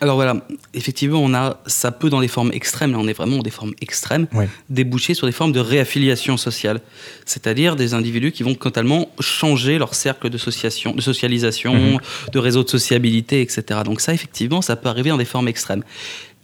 [0.00, 0.36] Alors voilà,
[0.74, 3.50] effectivement, on a, ça peut dans des formes extrêmes, là on est vraiment dans des
[3.50, 4.26] formes extrêmes,
[4.68, 6.80] déboucher sur des formes de réaffiliation sociale.
[7.24, 11.98] C'est-à-dire des individus qui vont totalement changer leur cercle de, de socialisation, mhm.
[12.30, 13.80] de réseau de sociabilité, etc.
[13.84, 15.82] Donc ça, effectivement, ça peut arriver dans des formes extrêmes.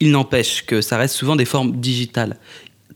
[0.00, 2.38] Il n'empêche que ça reste souvent des formes digitales.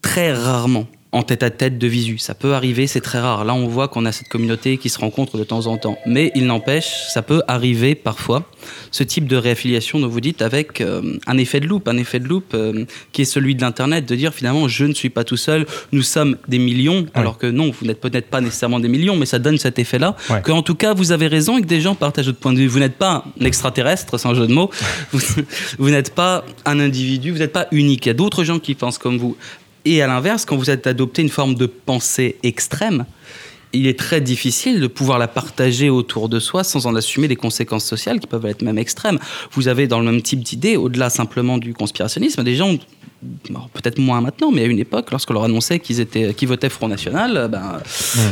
[0.00, 2.18] Très rarement, en tête à tête de visu.
[2.18, 3.44] Ça peut arriver, c'est très rare.
[3.44, 5.98] Là, on voit qu'on a cette communauté qui se rencontre de temps en temps.
[6.04, 8.44] Mais il n'empêche, ça peut arriver parfois,
[8.90, 12.18] ce type de réaffiliation dont vous dites, avec euh, un effet de loupe, un effet
[12.18, 15.24] de loupe euh, qui est celui de l'Internet, de dire finalement, je ne suis pas
[15.24, 18.88] tout seul, nous sommes des millions, alors que non, vous n'êtes peut-être pas nécessairement des
[18.88, 21.66] millions, mais ça donne cet effet-là, que en tout cas, vous avez raison et que
[21.66, 22.66] des gens partagent votre point de vue.
[22.66, 24.70] Vous n'êtes pas un extraterrestre, sans jeu de mots,
[25.12, 25.20] vous,
[25.78, 28.06] vous n'êtes pas un individu, vous n'êtes pas unique.
[28.06, 29.36] Il y a d'autres gens qui pensent comme vous.
[29.86, 33.06] Et à l'inverse, quand vous êtes adopté une forme de pensée extrême,
[33.72, 37.36] il est très difficile de pouvoir la partager autour de soi sans en assumer des
[37.36, 39.20] conséquences sociales qui peuvent être même extrêmes.
[39.52, 42.76] Vous avez dans le même type d'idée, au-delà simplement du conspirationnisme, des gens
[43.72, 46.88] peut-être moins maintenant, mais à une époque, lorsqu'on leur annonçait qu'ils étaient, qu'ils votaient Front
[46.88, 47.78] National, euh, ben,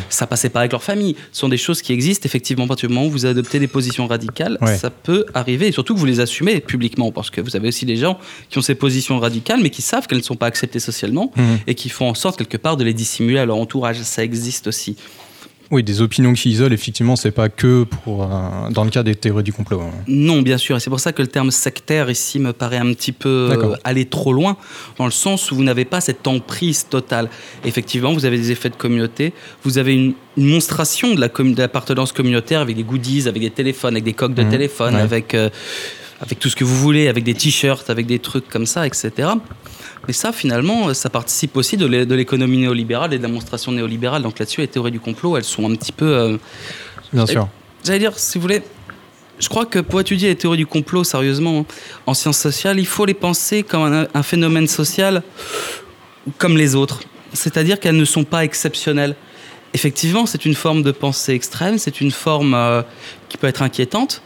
[0.08, 1.16] ça passait pas avec leur famille.
[1.32, 2.64] Ce sont des choses qui existent effectivement.
[2.64, 5.94] À partir du moment où vous adoptez des positions radicales, ça peut arriver, et surtout
[5.94, 8.74] que vous les assumez publiquement, parce que vous avez aussi des gens qui ont ces
[8.74, 11.42] positions radicales, mais qui savent qu'elles ne sont pas acceptées socialement, mmh.
[11.66, 14.00] et qui font en sorte quelque part de les dissimuler à leur entourage.
[14.02, 14.96] Ça existe aussi.
[15.74, 19.16] Oui, des opinions qui isolent, effectivement, c'est pas que pour, euh, dans le cas des
[19.16, 19.80] théories du complot.
[19.80, 19.90] Hein.
[20.06, 22.94] Non, bien sûr, et c'est pour ça que le terme sectaire ici me paraît un
[22.94, 24.56] petit peu euh, aller trop loin,
[24.98, 27.28] dans le sens où vous n'avez pas cette emprise totale.
[27.64, 29.32] Effectivement, vous avez des effets de communauté,
[29.64, 31.20] vous avez une, monstration de
[31.58, 34.50] l'appartenance communautaire avec des goodies, avec des téléphones, avec des coques de mmh.
[34.50, 35.50] téléphone, avec, euh,
[36.20, 39.10] avec tout ce que vous voulez, avec des t-shirts, avec des trucs comme ça, etc.
[40.06, 44.22] Mais ça, finalement, ça participe aussi de l'économie néolibérale et de la monstration néolibérale.
[44.22, 46.06] Donc là-dessus, les théories du complot, elles sont un petit peu...
[46.06, 46.36] Euh,
[47.12, 47.48] Bien sûr.
[47.84, 48.62] J'allais dire, si vous voulez,
[49.38, 51.66] je crois que pour étudier les théories du complot, sérieusement,
[52.06, 55.22] en sciences sociales, il faut les penser comme un, phénomène social
[56.38, 57.00] comme les autres.
[57.32, 59.16] C'est-à-dire qu'elles ne sont pas exceptionnelles.
[59.74, 62.82] Effectivement, c'est une forme de pensée extrême, c'est une forme euh,
[63.28, 64.22] qui peut être inquiétante,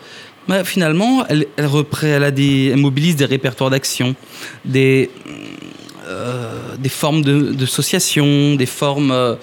[0.46, 1.68] mais finalement, elle, elle,
[2.02, 4.14] elle, a des, elle mobilise des répertoires d'action,
[4.64, 5.10] des,
[6.08, 9.34] euh, des formes d'association, des formes euh,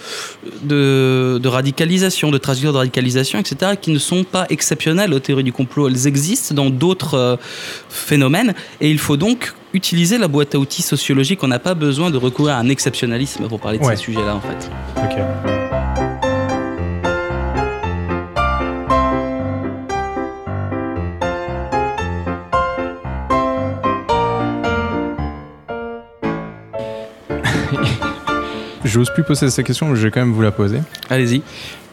[0.64, 5.44] de, de, radicalisation, de trajectoire de radicalisation, etc., qui ne sont pas exceptionnelles aux théories
[5.44, 5.88] du complot.
[5.88, 7.36] Elles existent dans d'autres euh,
[7.90, 11.44] phénomènes et il faut donc utiliser la boîte à outils sociologique.
[11.44, 14.42] On n'a pas besoin de recourir à un exceptionnalisme pour parler de ces sujets-là, en
[14.42, 16.15] fait.
[28.96, 30.80] J'ose plus poser cette question, mais je vais quand même vous la poser.
[31.10, 31.42] Allez-y.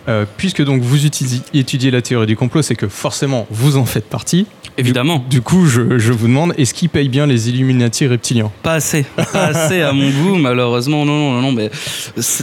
[0.08, 4.08] Euh, puisque donc vous étudiez la théorie du complot, c'est que forcément vous en faites
[4.08, 4.46] partie.
[4.78, 5.22] Évidemment.
[5.28, 8.50] Du, coup, je, vous demande, est-ce qu'ils payent bien les Illuminati reptiliens?
[8.62, 9.04] Pas assez.
[9.32, 11.04] Pas assez à mon goût, malheureusement.
[11.04, 11.70] Non, non, non, mais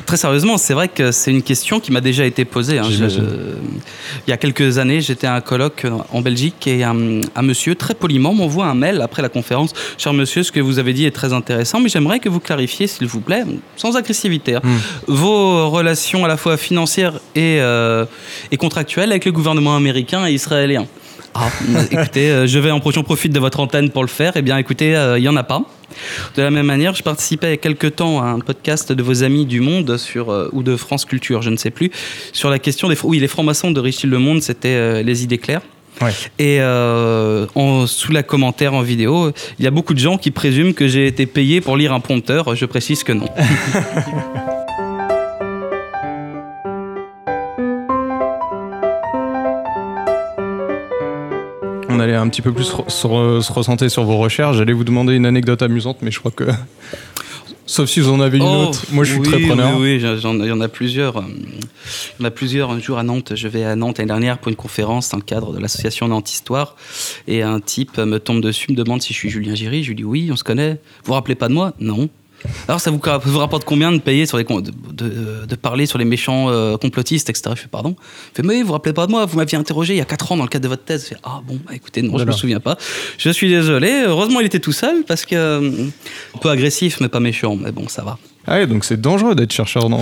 [0.06, 2.78] très sérieusement, c'est vrai que c'est une question qui m'a déjà été posée.
[2.78, 2.88] Hein.
[2.90, 6.94] il y a quelques années, j'étais à un colloque en Belgique et un,
[7.42, 9.74] monsieur très poliment m'envoie un mail après la conférence.
[9.98, 12.86] Cher monsieur, ce que vous avez dit est très intéressant, mais j'aimerais que vous clarifiez,
[12.86, 13.44] s'il vous plaît,
[13.76, 14.78] sans agressivité, hein, hmm.
[15.08, 18.06] vos relations à la fois financières et, euh,
[18.52, 20.86] et contractuelles avec le gouvernement américain et israélien.
[21.34, 21.50] Ah,
[21.92, 24.34] écoutez, euh, je vais en prochain profite de votre antenne pour le faire.
[24.36, 25.64] Eh bien, écoutez, euh, il n'y en a pas.
[26.36, 29.04] De la même manière, je participais il y a quelques temps à un podcast de
[29.04, 31.92] vos amis du Monde sur, euh, ou de France Culture, je ne sais plus,
[32.32, 35.62] sur la question des oui, les francs-maçons de Richelieu Le Monde, c'était les idées claires.
[36.38, 40.32] Et euh, en, sous la commentaire en vidéo, il y a beaucoup de gens qui
[40.32, 42.56] présument que j'ai été payé pour lire un prompteur.
[42.56, 43.28] Je précise que non.
[52.20, 54.58] un petit peu plus se, re- se recentrer sur vos recherches.
[54.58, 56.46] J'allais vous demander une anecdote amusante, mais je crois que.
[57.66, 58.84] Sauf si vous en avez une Oh, autre.
[58.92, 59.74] Moi, je suis oui, très preneur.
[59.78, 61.18] Oui, oui, il y en a plusieurs.
[61.18, 62.72] euh, Il y en a plusieurs.
[62.72, 65.24] Un jour à Nantes, je vais à Nantes l'année dernière pour une conférence dans le
[65.24, 66.76] cadre de l'association Nantes Histoire.
[67.28, 69.84] Et un type me tombe dessus, me demande si je suis Julien Giry.
[69.84, 70.72] Je lui dis oui, on se connaît.
[71.04, 71.74] Vous vous rappelez pas de moi?
[71.80, 72.10] Non.
[72.68, 75.98] Alors ça vous, vous rapporte combien de payer sur les de, de- de parler sur
[75.98, 77.52] les méchants euh, complotistes, etc.
[77.56, 77.96] Je fais pardon?
[78.34, 80.06] Il fait mais vous vous rappelez pas de moi Vous m'aviez interrogé il y a
[80.06, 81.04] 4 ans dans le cadre de votre thèse.
[81.04, 82.32] Je fais ah bon bah, écoutez non je me Voilà.
[82.34, 82.78] souviens pas.
[83.18, 84.04] Je suis désolé.
[84.06, 85.72] Heureusement il était tout seul parce que euh,
[86.36, 87.56] un peu agressif mais pas méchant.
[87.56, 88.18] Mais bon ça va.
[88.48, 90.02] Ah ouais, donc c'est dangereux d'être chercheur dans.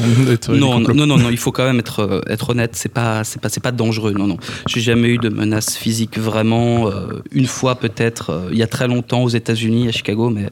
[0.50, 2.72] Non, non, non, non, il faut quand même être, euh, être honnête.
[2.76, 4.14] C'est pas, c'est pas, c'est pas dangereux.
[4.14, 4.38] Non, non.
[4.68, 6.88] J'ai jamais eu de menace physique vraiment.
[6.88, 10.46] euh, une fois peut-être, euh, il y a très longtemps aux États-Unis, à Chicago, mais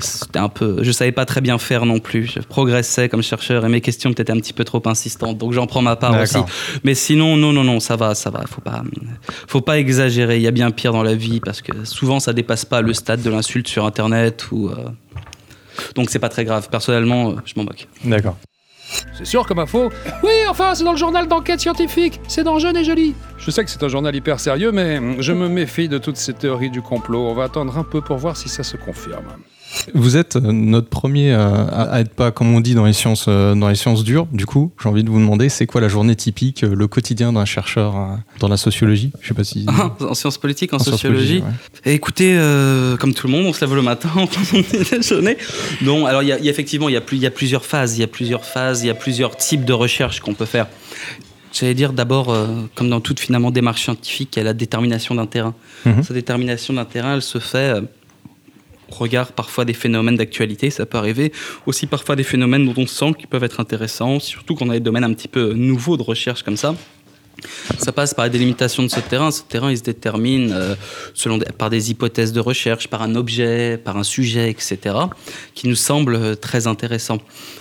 [0.00, 0.78] c'était un peu.
[0.82, 2.26] Je savais pas très bien faire non plus.
[2.34, 5.38] Je progressais comme chercheur et mes questions étaient un petit peu trop insistantes.
[5.38, 6.34] Donc j'en prends ma part aussi.
[6.84, 8.44] Mais sinon, non, non, non, ça va, ça va.
[8.46, 8.82] Faut pas,
[9.46, 10.36] faut pas exagérer.
[10.36, 12.92] Il y a bien pire dans la vie parce que souvent ça dépasse pas le
[12.92, 14.68] stade de l'insulte sur Internet ou.
[14.68, 14.74] euh,
[15.94, 16.68] Donc c'est pas très grave.
[16.70, 17.88] Personnellement, euh, je m'en moque.
[18.04, 18.36] D'accord.
[19.14, 19.90] C'est sûr comme info.
[20.22, 22.20] Oui, enfin, c'est dans le journal d'enquête scientifique.
[22.28, 23.14] C'est dans Jeune et Joli.
[23.38, 26.34] Je sais que c'est un journal hyper sérieux, mais je me méfie de toutes ces
[26.34, 27.28] théories du complot.
[27.28, 29.24] On va attendre un peu pour voir si ça se confirme.
[29.94, 33.26] Vous êtes euh, notre premier euh, à, être pas, comme on dit, dans les sciences,
[33.28, 34.26] euh, dans les sciences dures.
[34.32, 37.44] Du coup, j'ai envie de vous demander, c'est quoi la journée typique, le quotidien d'un
[37.44, 39.12] chercheur dans la sociologie?
[39.20, 39.66] Je sais pas si.
[40.00, 41.42] en sciences politiques, en, sociologie.
[41.84, 44.88] Écoutez, euh, comme tout le monde, on se lève le matin, on prend son petit
[44.90, 45.36] déjeuner.
[45.80, 47.26] Non, alors il y, a- il y a effectivement, il y, a plus- il y
[47.26, 50.20] a plusieurs phases, il y a plusieurs phases, il y a plusieurs types de recherches
[50.20, 50.66] qu'on peut faire.
[51.52, 55.14] J'allais dire d'abord, euh, comme dans toute finalement démarche scientifique, il y a la détermination
[55.14, 55.54] d'un terrain.
[55.84, 56.02] Mhm.
[56.02, 57.80] Cette détermination d'un terrain, elle se fait euh,
[58.98, 61.32] regard parfois des phénomènes d'actualité, ça peut arriver,
[61.66, 64.74] aussi parfois des phénomènes dont on sent qu'ils peuvent être intéressants, surtout quand on a
[64.74, 66.74] des domaines un petit peu nouveaux de recherche comme ça.
[67.78, 69.30] Ça passe par la délimitation de ce terrain.
[69.30, 70.74] Ce terrain, il se détermine euh,
[71.14, 74.96] selon par des hypothèses de recherche, par un objet, par un sujet, etc.,
[75.54, 77.18] qui nous semblent euh, très intéressants.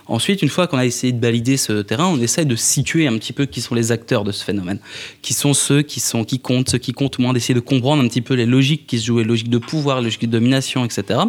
[0.08, 3.18] Ensuite, une fois qu'on a essayé de valider ce terrain, on essaye de situer un
[3.18, 4.80] petit peu qui sont les acteurs de ce phénomène,
[5.22, 8.08] qui sont ceux qui, sont, qui comptent, ceux qui comptent moins, d'essayer de comprendre un
[8.08, 10.86] petit peu les logiques qui se jouent, les logiques de pouvoir, les logiques de domination,
[10.86, 11.20] etc.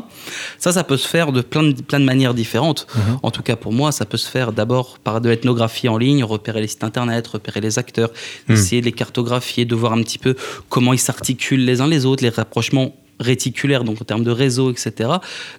[0.59, 2.87] Ça, ça peut se faire de plein de, plein de manières différentes.
[3.23, 6.25] En tout cas, pour moi, ça peut se faire d'abord par de l'ethnographie en ligne,
[6.25, 8.11] repérer les sites internet, repérer les acteurs,
[8.49, 8.53] Hmm.
[8.53, 10.35] essayer de les cartographier, de voir un petit peu
[10.69, 14.71] comment ils s'articulent les uns les autres, les rapprochements réticulaires, donc en termes de réseau,
[14.71, 15.11] etc.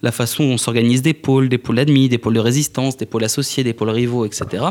[0.02, 3.06] La façon dont on s'organise des pôles, des pôles admis, des pôles de résistance, des
[3.06, 4.65] pôles associés, des pôles rivaux, etc.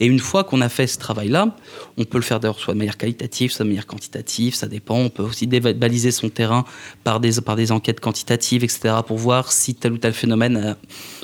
[0.00, 1.56] Et une fois qu'on a fait ce travail-là,
[1.96, 4.98] on peut le faire d'ailleurs soit de manière qualitative, soit de manière quantitative, ça dépend.
[4.98, 6.64] On peut aussi baliser son terrain
[7.04, 10.74] par des, par des enquêtes quantitatives, etc., pour voir si tel ou tel phénomène euh,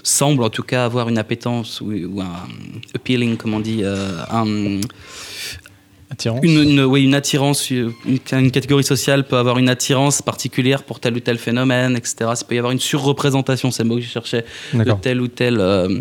[0.03, 2.49] semble en tout cas avoir une appétence ou, ou un
[2.95, 4.81] appealing, comme on dit, euh, un,
[6.12, 6.40] Attirance.
[6.42, 7.92] une, une- oui, une attirance, une,
[8.33, 12.31] une catégorie sociale peut avoir une attirance particulière pour tel ou tel phénomène, etc.
[12.40, 14.44] Il peut y avoir une surreprésentation, c'est le mot que je cherchais,
[14.75, 15.59] de tel ou tel.
[15.61, 16.01] euh,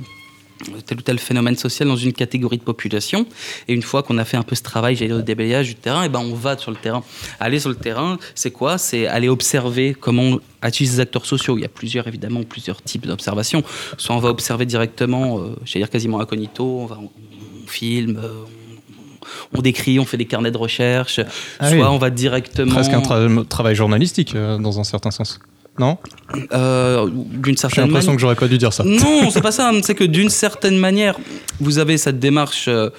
[0.85, 3.25] tel ou tel phénomène social dans une catégorie de population.
[3.67, 5.73] Et une fois qu'on a fait un peu ce travail, j'allais dire, de déblayage du
[5.75, 7.03] terrain, et ben on va sur le terrain.
[7.39, 8.77] Aller sur le terrain, c'est quoi?
[8.77, 11.57] C'est aller observer comment agissent les acteurs sociaux.
[11.57, 13.63] Il y a plusieurs, évidemment, plusieurs types d'observations.
[13.97, 17.05] Soit on va observer directement, euh, j'allais dire quasiment incognito, on, va, on,
[17.63, 18.60] on filme, euh, on,
[19.55, 21.19] on décrit, on fait des carnets de recherche.
[21.59, 21.83] Ah soit oui.
[21.83, 22.73] on va directement...
[22.73, 25.39] Presque un tra- travail journalistique, euh, dans un certain sens.
[25.79, 25.97] Non?
[26.53, 28.15] Euh, d'une J'ai certaine l'impression manière.
[28.17, 28.83] que j'aurais pas dû dire ça.
[28.83, 29.71] Non, c'est pas ça.
[29.83, 31.17] C'est que d'une certaine manière,
[31.61, 32.89] vous avez cette démarche euh,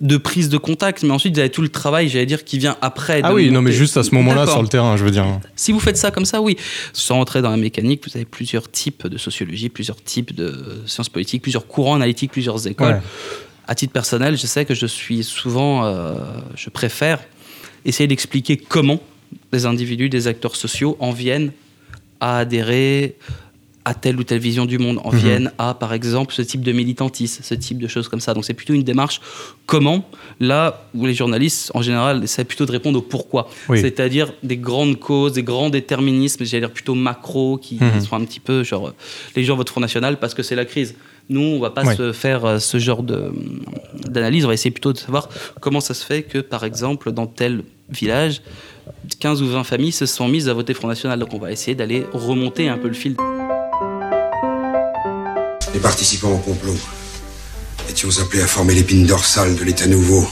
[0.00, 2.76] de prise de contact, mais ensuite vous avez tout le travail, j'allais dire, qui vient
[2.80, 3.20] après.
[3.22, 5.26] Ah oui, non, mais juste à ce moment-là, sur le terrain, je veux dire.
[5.56, 6.56] Si vous faites ça comme ça, oui.
[6.94, 11.10] Sans rentrer dans la mécanique, vous avez plusieurs types de sociologie, plusieurs types de sciences
[11.10, 12.94] politiques, plusieurs courants analytiques, plusieurs écoles.
[12.94, 13.00] Ouais.
[13.68, 16.14] À titre personnel, je sais que je suis souvent, euh,
[16.56, 17.20] je préfère
[17.84, 19.00] essayer d'expliquer comment
[19.52, 21.52] des individus, des acteurs sociaux en viennent
[22.20, 23.16] à adhérer
[23.84, 25.18] à telle ou telle vision du monde, en Mhm.
[25.18, 28.32] viennent à, par exemple, ce type de militantisme, ce type de choses comme ça.
[28.32, 29.20] Donc c'est plutôt une démarche
[29.66, 33.48] comment, là où les journalistes, en général, essaient plutôt de répondre au pourquoi.
[33.68, 33.80] Oui.
[33.80, 38.00] C'est-à-dire des grandes causes, des grands déterminismes, j'allais dire plutôt macro, qui Mhm.
[38.02, 38.94] sont un petit peu genre, euh,
[39.34, 40.94] les gens votent Front National parce que c'est la crise.
[41.32, 43.32] Nous, on va pas se faire euh, ce genre de-
[44.08, 45.28] d'analyse, on va essayer plutôt de savoir
[45.60, 48.42] comment ça se fait que, par exemple, dans tel village,
[49.20, 51.18] 15 ou 20 familles se sont mises à voter Front National.
[51.18, 53.16] Donc on va essayer d'aller remonter un peu le fil.
[55.74, 56.76] Les participants au complot
[57.90, 60.26] étions appelés à former l'épine dorsale de l'État nouveau.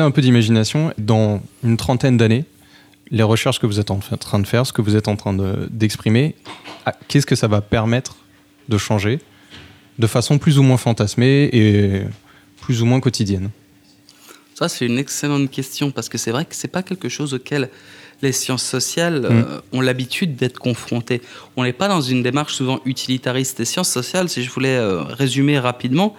[0.00, 0.92] Demander un peu d'imagination.
[0.98, 2.44] Dans une trentaine d'années,
[3.10, 5.34] les recherches que vous êtes en train de faire, ce que vous êtes en train
[5.70, 6.34] d'exprimer,
[6.86, 8.16] ah, qu'est-ce que ça va permettre
[8.68, 9.18] de changer
[9.98, 12.02] de façon plus ou moins fantasmée et
[12.60, 13.50] plus ou moins quotidienne?
[14.54, 17.70] Ça, c'est une excellente question parce que c'est vrai que c'est pas quelque chose auquel
[18.22, 19.62] les sciences sociales euh, mm.
[19.72, 21.22] ont l'habitude d'être confrontées.
[21.56, 23.58] On n'est pas dans une démarche souvent utilitariste.
[23.58, 26.14] Les sciences sociales, si je voulais euh, résumer rapidement,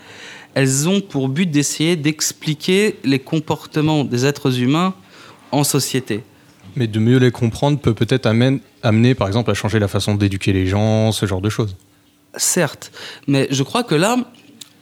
[0.54, 4.94] elles ont pour but d'essayer d'expliquer les comportements des êtres humains
[5.52, 6.24] en société.
[6.76, 10.54] Mais de mieux les comprendre peut peut-être amener, par exemple, à changer la façon d'éduquer
[10.54, 11.76] les gens, ce genre de choses.
[12.38, 12.92] Certes,
[13.28, 14.18] mais je crois que là,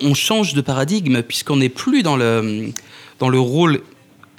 [0.01, 2.69] on change de paradigme puisqu'on n'est plus dans le,
[3.17, 3.81] dans le rôle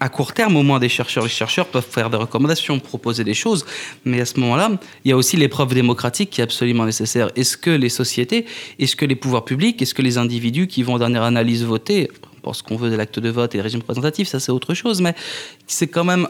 [0.01, 1.25] à court terme au moins des chercheurs.
[1.25, 3.67] Les chercheurs peuvent faire des recommandations, proposer des choses,
[4.05, 4.73] mais à ce moment-là,
[5.05, 7.31] il y a aussi l'épreuve démocratique qui est absolument nécessaire.
[7.37, 8.47] Est-ce que les sociétés,
[8.79, 12.11] est-ce que les pouvoirs publics, est-ce que les individus qui vont en dernière analyse voter,
[12.43, 14.73] pour ce qu'on veut de l'acte de vote et le régime représentatif, ça c'est autre
[14.73, 15.15] chose, mais
[15.67, 16.27] c'est quand même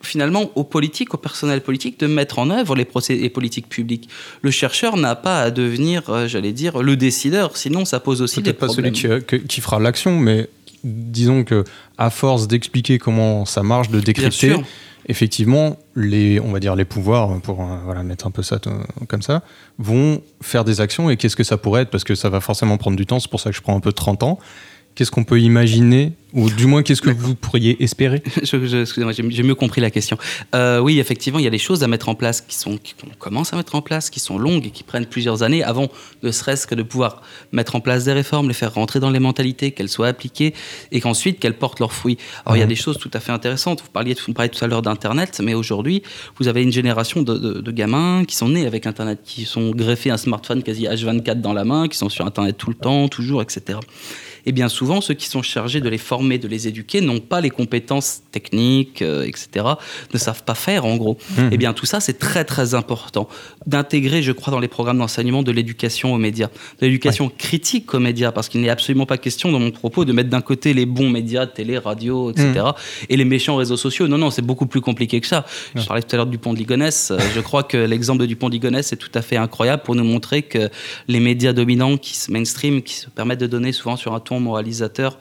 [0.00, 4.08] finalement aux politiques, au personnel politique de mettre en œuvre les procédés politiques publiques.
[4.42, 8.40] Le chercheur n'a pas à devenir, euh, j'allais dire, le décideur, sinon ça pose aussi
[8.40, 8.92] des problèmes.
[8.92, 10.48] Pas celui qui, qui fera l'action, mais
[10.84, 11.64] disons que
[11.96, 14.56] à force d'expliquer comment ça marche, de décrypter,
[15.06, 18.60] effectivement, les, on va dire les pouvoirs, pour euh, voilà, mettre un peu ça
[19.08, 19.42] comme ça,
[19.78, 21.10] vont faire des actions.
[21.10, 21.90] Et qu'est-ce que ça pourrait être?
[21.90, 23.80] Parce que ça va forcément prendre du temps, c'est pour ça que je prends un
[23.80, 24.38] peu de 30 ans.
[24.98, 29.54] Qu'est-ce qu'on peut imaginer ou du moins, qu'est-ce que vous pourriez espérer Excusez-moi, j'ai mieux
[29.54, 30.18] compris la question.
[30.54, 33.08] Euh, oui, effectivement, il y a des choses à mettre en place qui sont, qu'on
[33.18, 35.88] commence à mettre en place, qui sont longues et qui prennent plusieurs années avant,
[36.22, 39.20] ne serait-ce que de pouvoir mettre en place des réformes, les faire rentrer dans les
[39.20, 40.52] mentalités, qu'elles soient appliquées
[40.92, 42.18] et qu'ensuite qu'elles portent leurs fruits.
[42.44, 43.80] Alors, il y a des choses tout à fait intéressantes.
[43.80, 46.02] Vous parliez, vous parliez tout à l'heure d'Internet, mais aujourd'hui,
[46.40, 50.10] vous avez une génération de, de, gamins qui sont nés avec Internet, qui sont greffés
[50.10, 53.40] un smartphone quasi H24 dans la main, qui sont sur Internet tout le temps, toujours,
[53.40, 53.78] etc.
[54.46, 57.40] Et bien souvent, ceux qui sont chargés de les former, de les éduquer, n'ont pas
[57.40, 59.66] les compétences techniques, euh, etc.,
[60.12, 61.18] ne savent pas faire, en gros.
[61.36, 61.48] Et mmh.
[61.52, 63.28] eh bien tout ça, c'est très, très important
[63.66, 66.48] d'intégrer, je crois, dans les programmes d'enseignement de l'éducation aux médias,
[66.80, 70.12] de l'éducation critique aux médias, parce qu'il n'est absolument pas question, dans mon propos, de
[70.12, 72.72] mettre d'un côté les bons médias, télé, radio, etc., mmh.
[73.08, 74.08] et les méchants réseaux sociaux.
[74.08, 75.44] Non, non, c'est beaucoup plus compliqué que ça.
[75.74, 77.10] Je parlais tout à l'heure du Dupont de Ligonnès.
[77.10, 79.94] Euh, je crois que l'exemple de Dupont de Ligonnès est tout à fait incroyable pour
[79.94, 80.70] nous montrer que
[81.08, 84.37] les médias dominants, qui se mainstream, qui se permettent de donner souvent sur un ton
[84.40, 85.12] moralisateur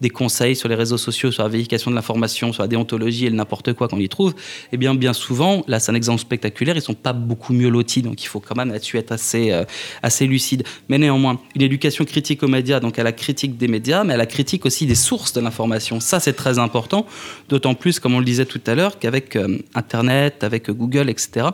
[0.00, 3.30] des conseils sur les réseaux sociaux, sur la vérification de l'information, sur la déontologie et
[3.30, 4.34] n'importe quoi qu'on y trouve,
[4.72, 8.02] eh bien, bien souvent, là, c'est un exemple spectaculaire, ils sont pas beaucoup mieux lotis,
[8.02, 9.64] donc il faut quand même là-dessus être assez, euh,
[10.02, 10.64] assez lucide.
[10.88, 14.16] Mais néanmoins, une éducation critique aux médias, donc à la critique des médias, mais à
[14.16, 16.00] la critique aussi des sources de l'information.
[16.00, 17.06] Ça, c'est très important,
[17.48, 21.46] d'autant plus, comme on le disait tout à l'heure, qu'avec euh, Internet, avec Google, etc.,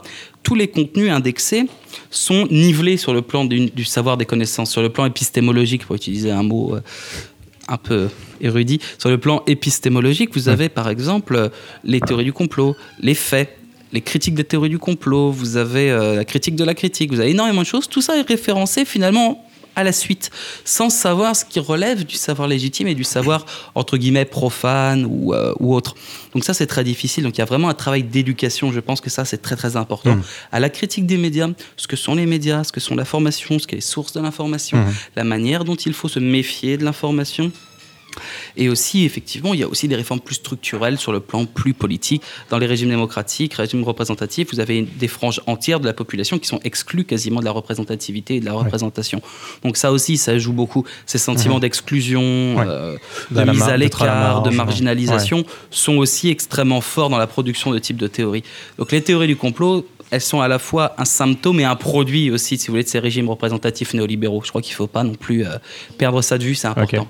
[0.42, 1.66] tous les contenus indexés
[2.10, 6.30] sont nivelés sur le plan du, savoir des connaissances, sur le plan épistémologique, pour utiliser
[6.30, 6.80] un mot euh,
[7.70, 8.08] un peu
[8.40, 8.80] érudit.
[8.98, 11.50] Sur le plan épistémologique, vous avez par exemple
[11.84, 13.56] les théories du complot, les faits,
[13.92, 17.20] les critiques des théories du complot, vous avez euh, la critique de la critique, vous
[17.20, 17.88] avez énormément de choses.
[17.88, 19.44] Tout ça est référencé finalement
[19.80, 20.30] à la suite,
[20.64, 25.34] sans savoir ce qui relève du savoir légitime et du savoir, entre guillemets, profane ou,
[25.34, 25.94] euh, ou autre.
[26.34, 27.24] Donc ça, c'est très difficile.
[27.24, 29.76] Donc il y a vraiment un travail d'éducation, je pense que ça, c'est très très
[29.76, 30.16] important.
[30.16, 30.22] Mmh.
[30.52, 33.66] À la critique des médias, ce que sont les médias, ce que sont l'information, ce
[33.66, 34.94] qu'est les sources de l'information, mmh.
[35.16, 37.50] la manière dont il faut se méfier de l'information.
[38.56, 41.74] Et aussi, effectivement, il y a aussi des réformes plus structurelles sur le plan plus
[41.74, 42.22] politique.
[42.50, 46.48] Dans les régimes démocratiques, régimes représentatifs, vous avez des franges entières de la population qui
[46.48, 49.22] sont exclues quasiment de la représentativité et de la représentation.
[49.62, 50.84] Donc ça aussi, ça joue beaucoup.
[51.06, 51.60] Ces sentiments mhm.
[51.60, 52.96] d'exclusion, euh,
[53.30, 57.96] de, mise à l'écart, de marginalisation sont aussi extrêmement forts dans la production de types
[57.96, 58.44] de théories.
[58.78, 62.30] Donc les théories du complot, elles sont à la fois un symptôme et un produit
[62.30, 64.42] aussi, si vous voulez, de ces régimes représentatifs néolibéraux.
[64.44, 65.50] Je crois qu'il ne faut pas non plus euh,
[65.98, 67.06] perdre ça de vue, c'est important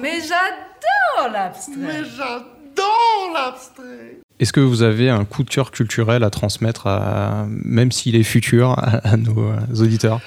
[0.00, 1.74] mais j'adore l'abstrait.
[1.76, 4.18] Mais j'adore l'abstrait.
[4.40, 8.22] Est-ce que vous avez un coup de cœur culturel à transmettre, à, même s'il est
[8.22, 10.20] futur, à, nos auditeurs?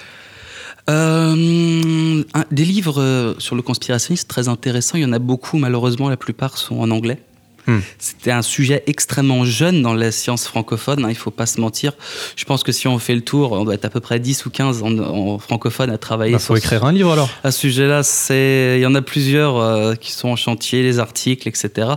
[0.89, 4.97] Euh, Des livres euh, sur le conspirationnisme très intéressants.
[4.97, 7.19] Il y en a beaucoup, malheureusement, la plupart sont en anglais.
[7.68, 7.80] Hmm.
[7.99, 11.62] C'était un sujet extrêmement jeune dans la science francophone, hein, il ne faut pas se
[11.62, 11.93] mentir.
[12.36, 14.45] Je pense que si on fait le tour, on doit être à peu près 10
[14.45, 16.32] ou 15 en, francophone à travailler.
[16.32, 17.30] Il bah, faut écrire un livre alors.
[17.43, 21.47] À ce sujet-là, il y en a plusieurs euh, qui sont en chantier, les articles,
[21.47, 21.89] etc.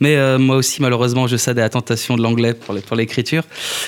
[0.00, 3.42] Mais euh, moi aussi, malheureusement, je cède à la tentation de l'anglais pour l'écriture.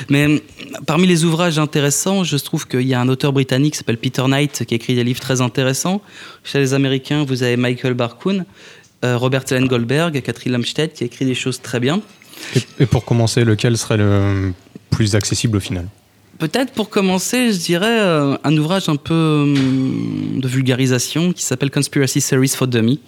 [0.09, 0.43] Mais
[0.87, 4.23] parmi les ouvrages intéressants, je trouve qu'il y a un auteur britannique qui s'appelle Peter
[4.23, 6.03] Knight qui écrit des livres très intéressants.
[6.45, 8.45] Chez les Américains, vous avez Michael Barkun euh,
[9.03, 12.01] Robert Helen Goldberg, Catherine Lamstedt, qui a écrit des choses très bien.
[12.79, 14.53] Et, pour commencer, lequel serait le
[14.91, 15.89] plus accessible au final?
[16.39, 21.71] Peut-être pour commencer, je dirais euh, un ouvrage un peu hum, de vulgarisation qui s'appelle
[21.71, 23.01] Conspiracy Series for Dummy.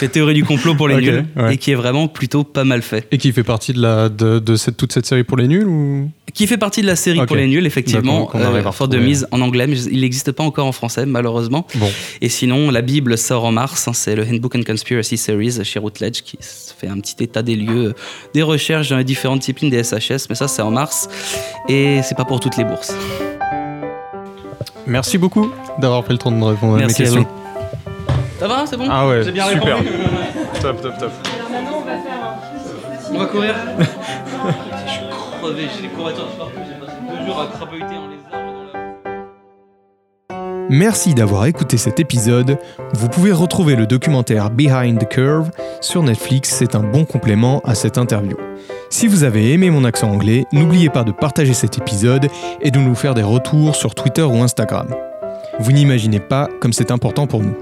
[0.00, 1.54] Les théories du complot pour les nuls, ouais.
[1.54, 3.06] et qui est vraiment plutôt pas mal fait.
[3.10, 5.66] Et qui fait partie de, la, de, de cette, toute cette série pour les nuls
[5.66, 6.10] ou...
[6.32, 9.40] Qui fait partie de la série pour les nuls, effectivement, euh, faute de mise en
[9.40, 11.66] anglais, mais il n'existe pas encore en français, malheureusement.
[11.74, 11.90] Bon.
[12.20, 15.78] Et sinon, la Bible sort en mars, hein, c'est le Handbook and Conspiracy Series chez
[15.80, 17.94] Routledge, qui fait un petit état des lieux, euh,
[18.32, 21.08] des recherches dans les différentes disciplines des SHS, mais ça c'est en mars,
[21.68, 22.94] et c'est pas pour toutes les bourses.
[24.86, 27.22] Merci beaucoup d'avoir pris le temps de répondre à mes à questions.
[27.22, 27.49] vous.
[28.40, 29.76] Ça va, c'est bon Ah ouais, J'ai bien super.
[29.76, 29.90] répondu
[30.62, 31.12] Top, top, top.
[33.12, 33.54] On va courir
[34.86, 38.78] Je suis crevé, j'ai des courbatures partout, j'ai passé deux jours à en lézard dans
[40.32, 40.66] la...
[40.70, 42.56] Merci d'avoir écouté cet épisode.
[42.94, 45.50] Vous pouvez retrouver le documentaire Behind the Curve
[45.82, 48.38] sur Netflix, c'est un bon complément à cette interview.
[48.88, 52.28] Si vous avez aimé mon accent anglais, n'oubliez pas de partager cet épisode
[52.62, 54.88] et de nous faire des retours sur Twitter ou Instagram.
[55.58, 57.54] Vous n'imaginez pas comme c'est important pour nous.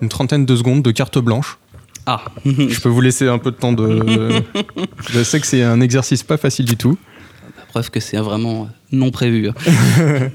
[0.00, 1.58] Une trentaine de secondes de carte blanche.
[2.06, 4.42] Ah Je peux vous laisser un peu de temps de...
[5.10, 6.98] Je sais que c'est un exercice pas facile du tout.
[7.58, 9.48] La preuve que c'est vraiment non prévu.
[9.48, 9.54] hein.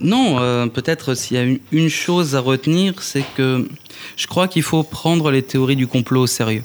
[0.00, 3.68] non, euh, peut-être s'il y a une, une chose à retenir, c'est que
[4.16, 6.64] je crois qu'il faut prendre les théories du complot au sérieux.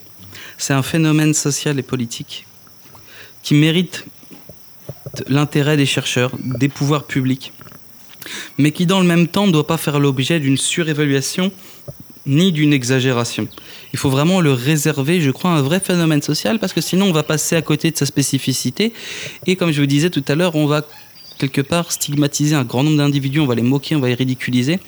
[0.57, 2.47] C'est un phénomène social et politique
[3.43, 4.05] qui mérite
[5.28, 7.53] l'intérêt des chercheurs, des pouvoirs publics,
[8.57, 11.51] mais qui dans le même temps ne doit pas faire l'objet d'une surévaluation
[12.26, 13.47] ni d'une exagération.
[13.91, 17.07] Il faut vraiment le réserver, je crois, à un vrai phénomène social, parce que sinon
[17.07, 18.93] on va passer à côté de sa spécificité.
[19.45, 20.84] Et comme je vous disais tout à l'heure, on va
[21.38, 24.80] quelque part stigmatiser un grand nombre d'individus, on va les moquer, on va les ridiculiser.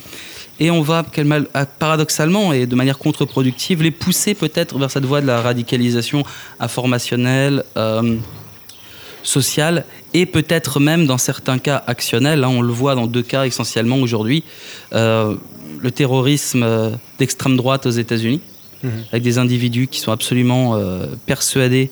[0.60, 1.06] Et on va,
[1.54, 6.24] ah, paradoxalement et de manière contre-productive, les pousser peut-être vers cette voie de la radicalisation
[6.62, 8.16] informationnelle, euh,
[9.22, 12.40] sociale et peut-être même dans certains cas actionnels.
[12.40, 14.44] Là, on le voit dans deux cas essentiellement aujourd'hui.
[14.94, 15.36] Euh,
[15.86, 18.42] le terrorisme euh, d'extrême droite aux États-Unis,
[19.12, 21.90] avec des individus qui sont absolument euh, persuadés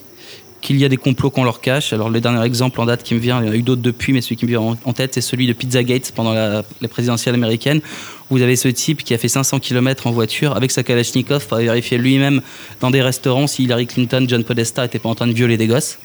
[0.61, 1.91] qu'il y a des complots qu'on leur cache.
[1.91, 3.81] Alors le dernier exemple en date qui me vient, il y en a eu d'autres
[3.81, 6.87] depuis, mais celui qui me vient en tête, c'est celui de Pizzagate pendant la, la
[6.87, 7.81] présidentielle américaine.
[8.29, 11.47] Où vous avez ce type qui a fait 500 km en voiture avec sa Kalachnikov
[11.47, 12.41] pour vérifier lui-même
[12.79, 15.67] dans des restaurants si Hillary Clinton, John Podesta n'étaient pas en train de violer des
[15.67, 15.99] gosses.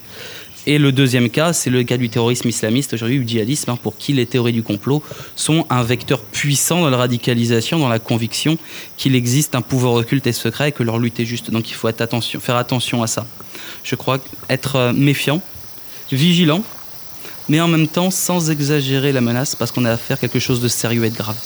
[0.71, 3.97] Et le deuxième cas, c'est le cas du terrorisme islamiste, aujourd'hui, du djihadisme, hein, pour
[3.97, 5.03] qui les théories du complot
[5.35, 8.59] sont un vecteur puissant dans la radicalisation, dans la conviction
[8.99, 11.51] qu'il existe un pouvoir occulte et secret et que leur lutte est juste.
[11.51, 13.27] Donc il faut attention, faire attention à ça.
[13.83, 14.19] Je crois
[14.51, 15.41] être euh, méfiant,
[16.13, 16.63] vigilant,
[17.49, 20.61] mais en même temps sans exagérer la menace, parce qu'on a affaire à quelque chose
[20.61, 21.39] de sérieux et de grave.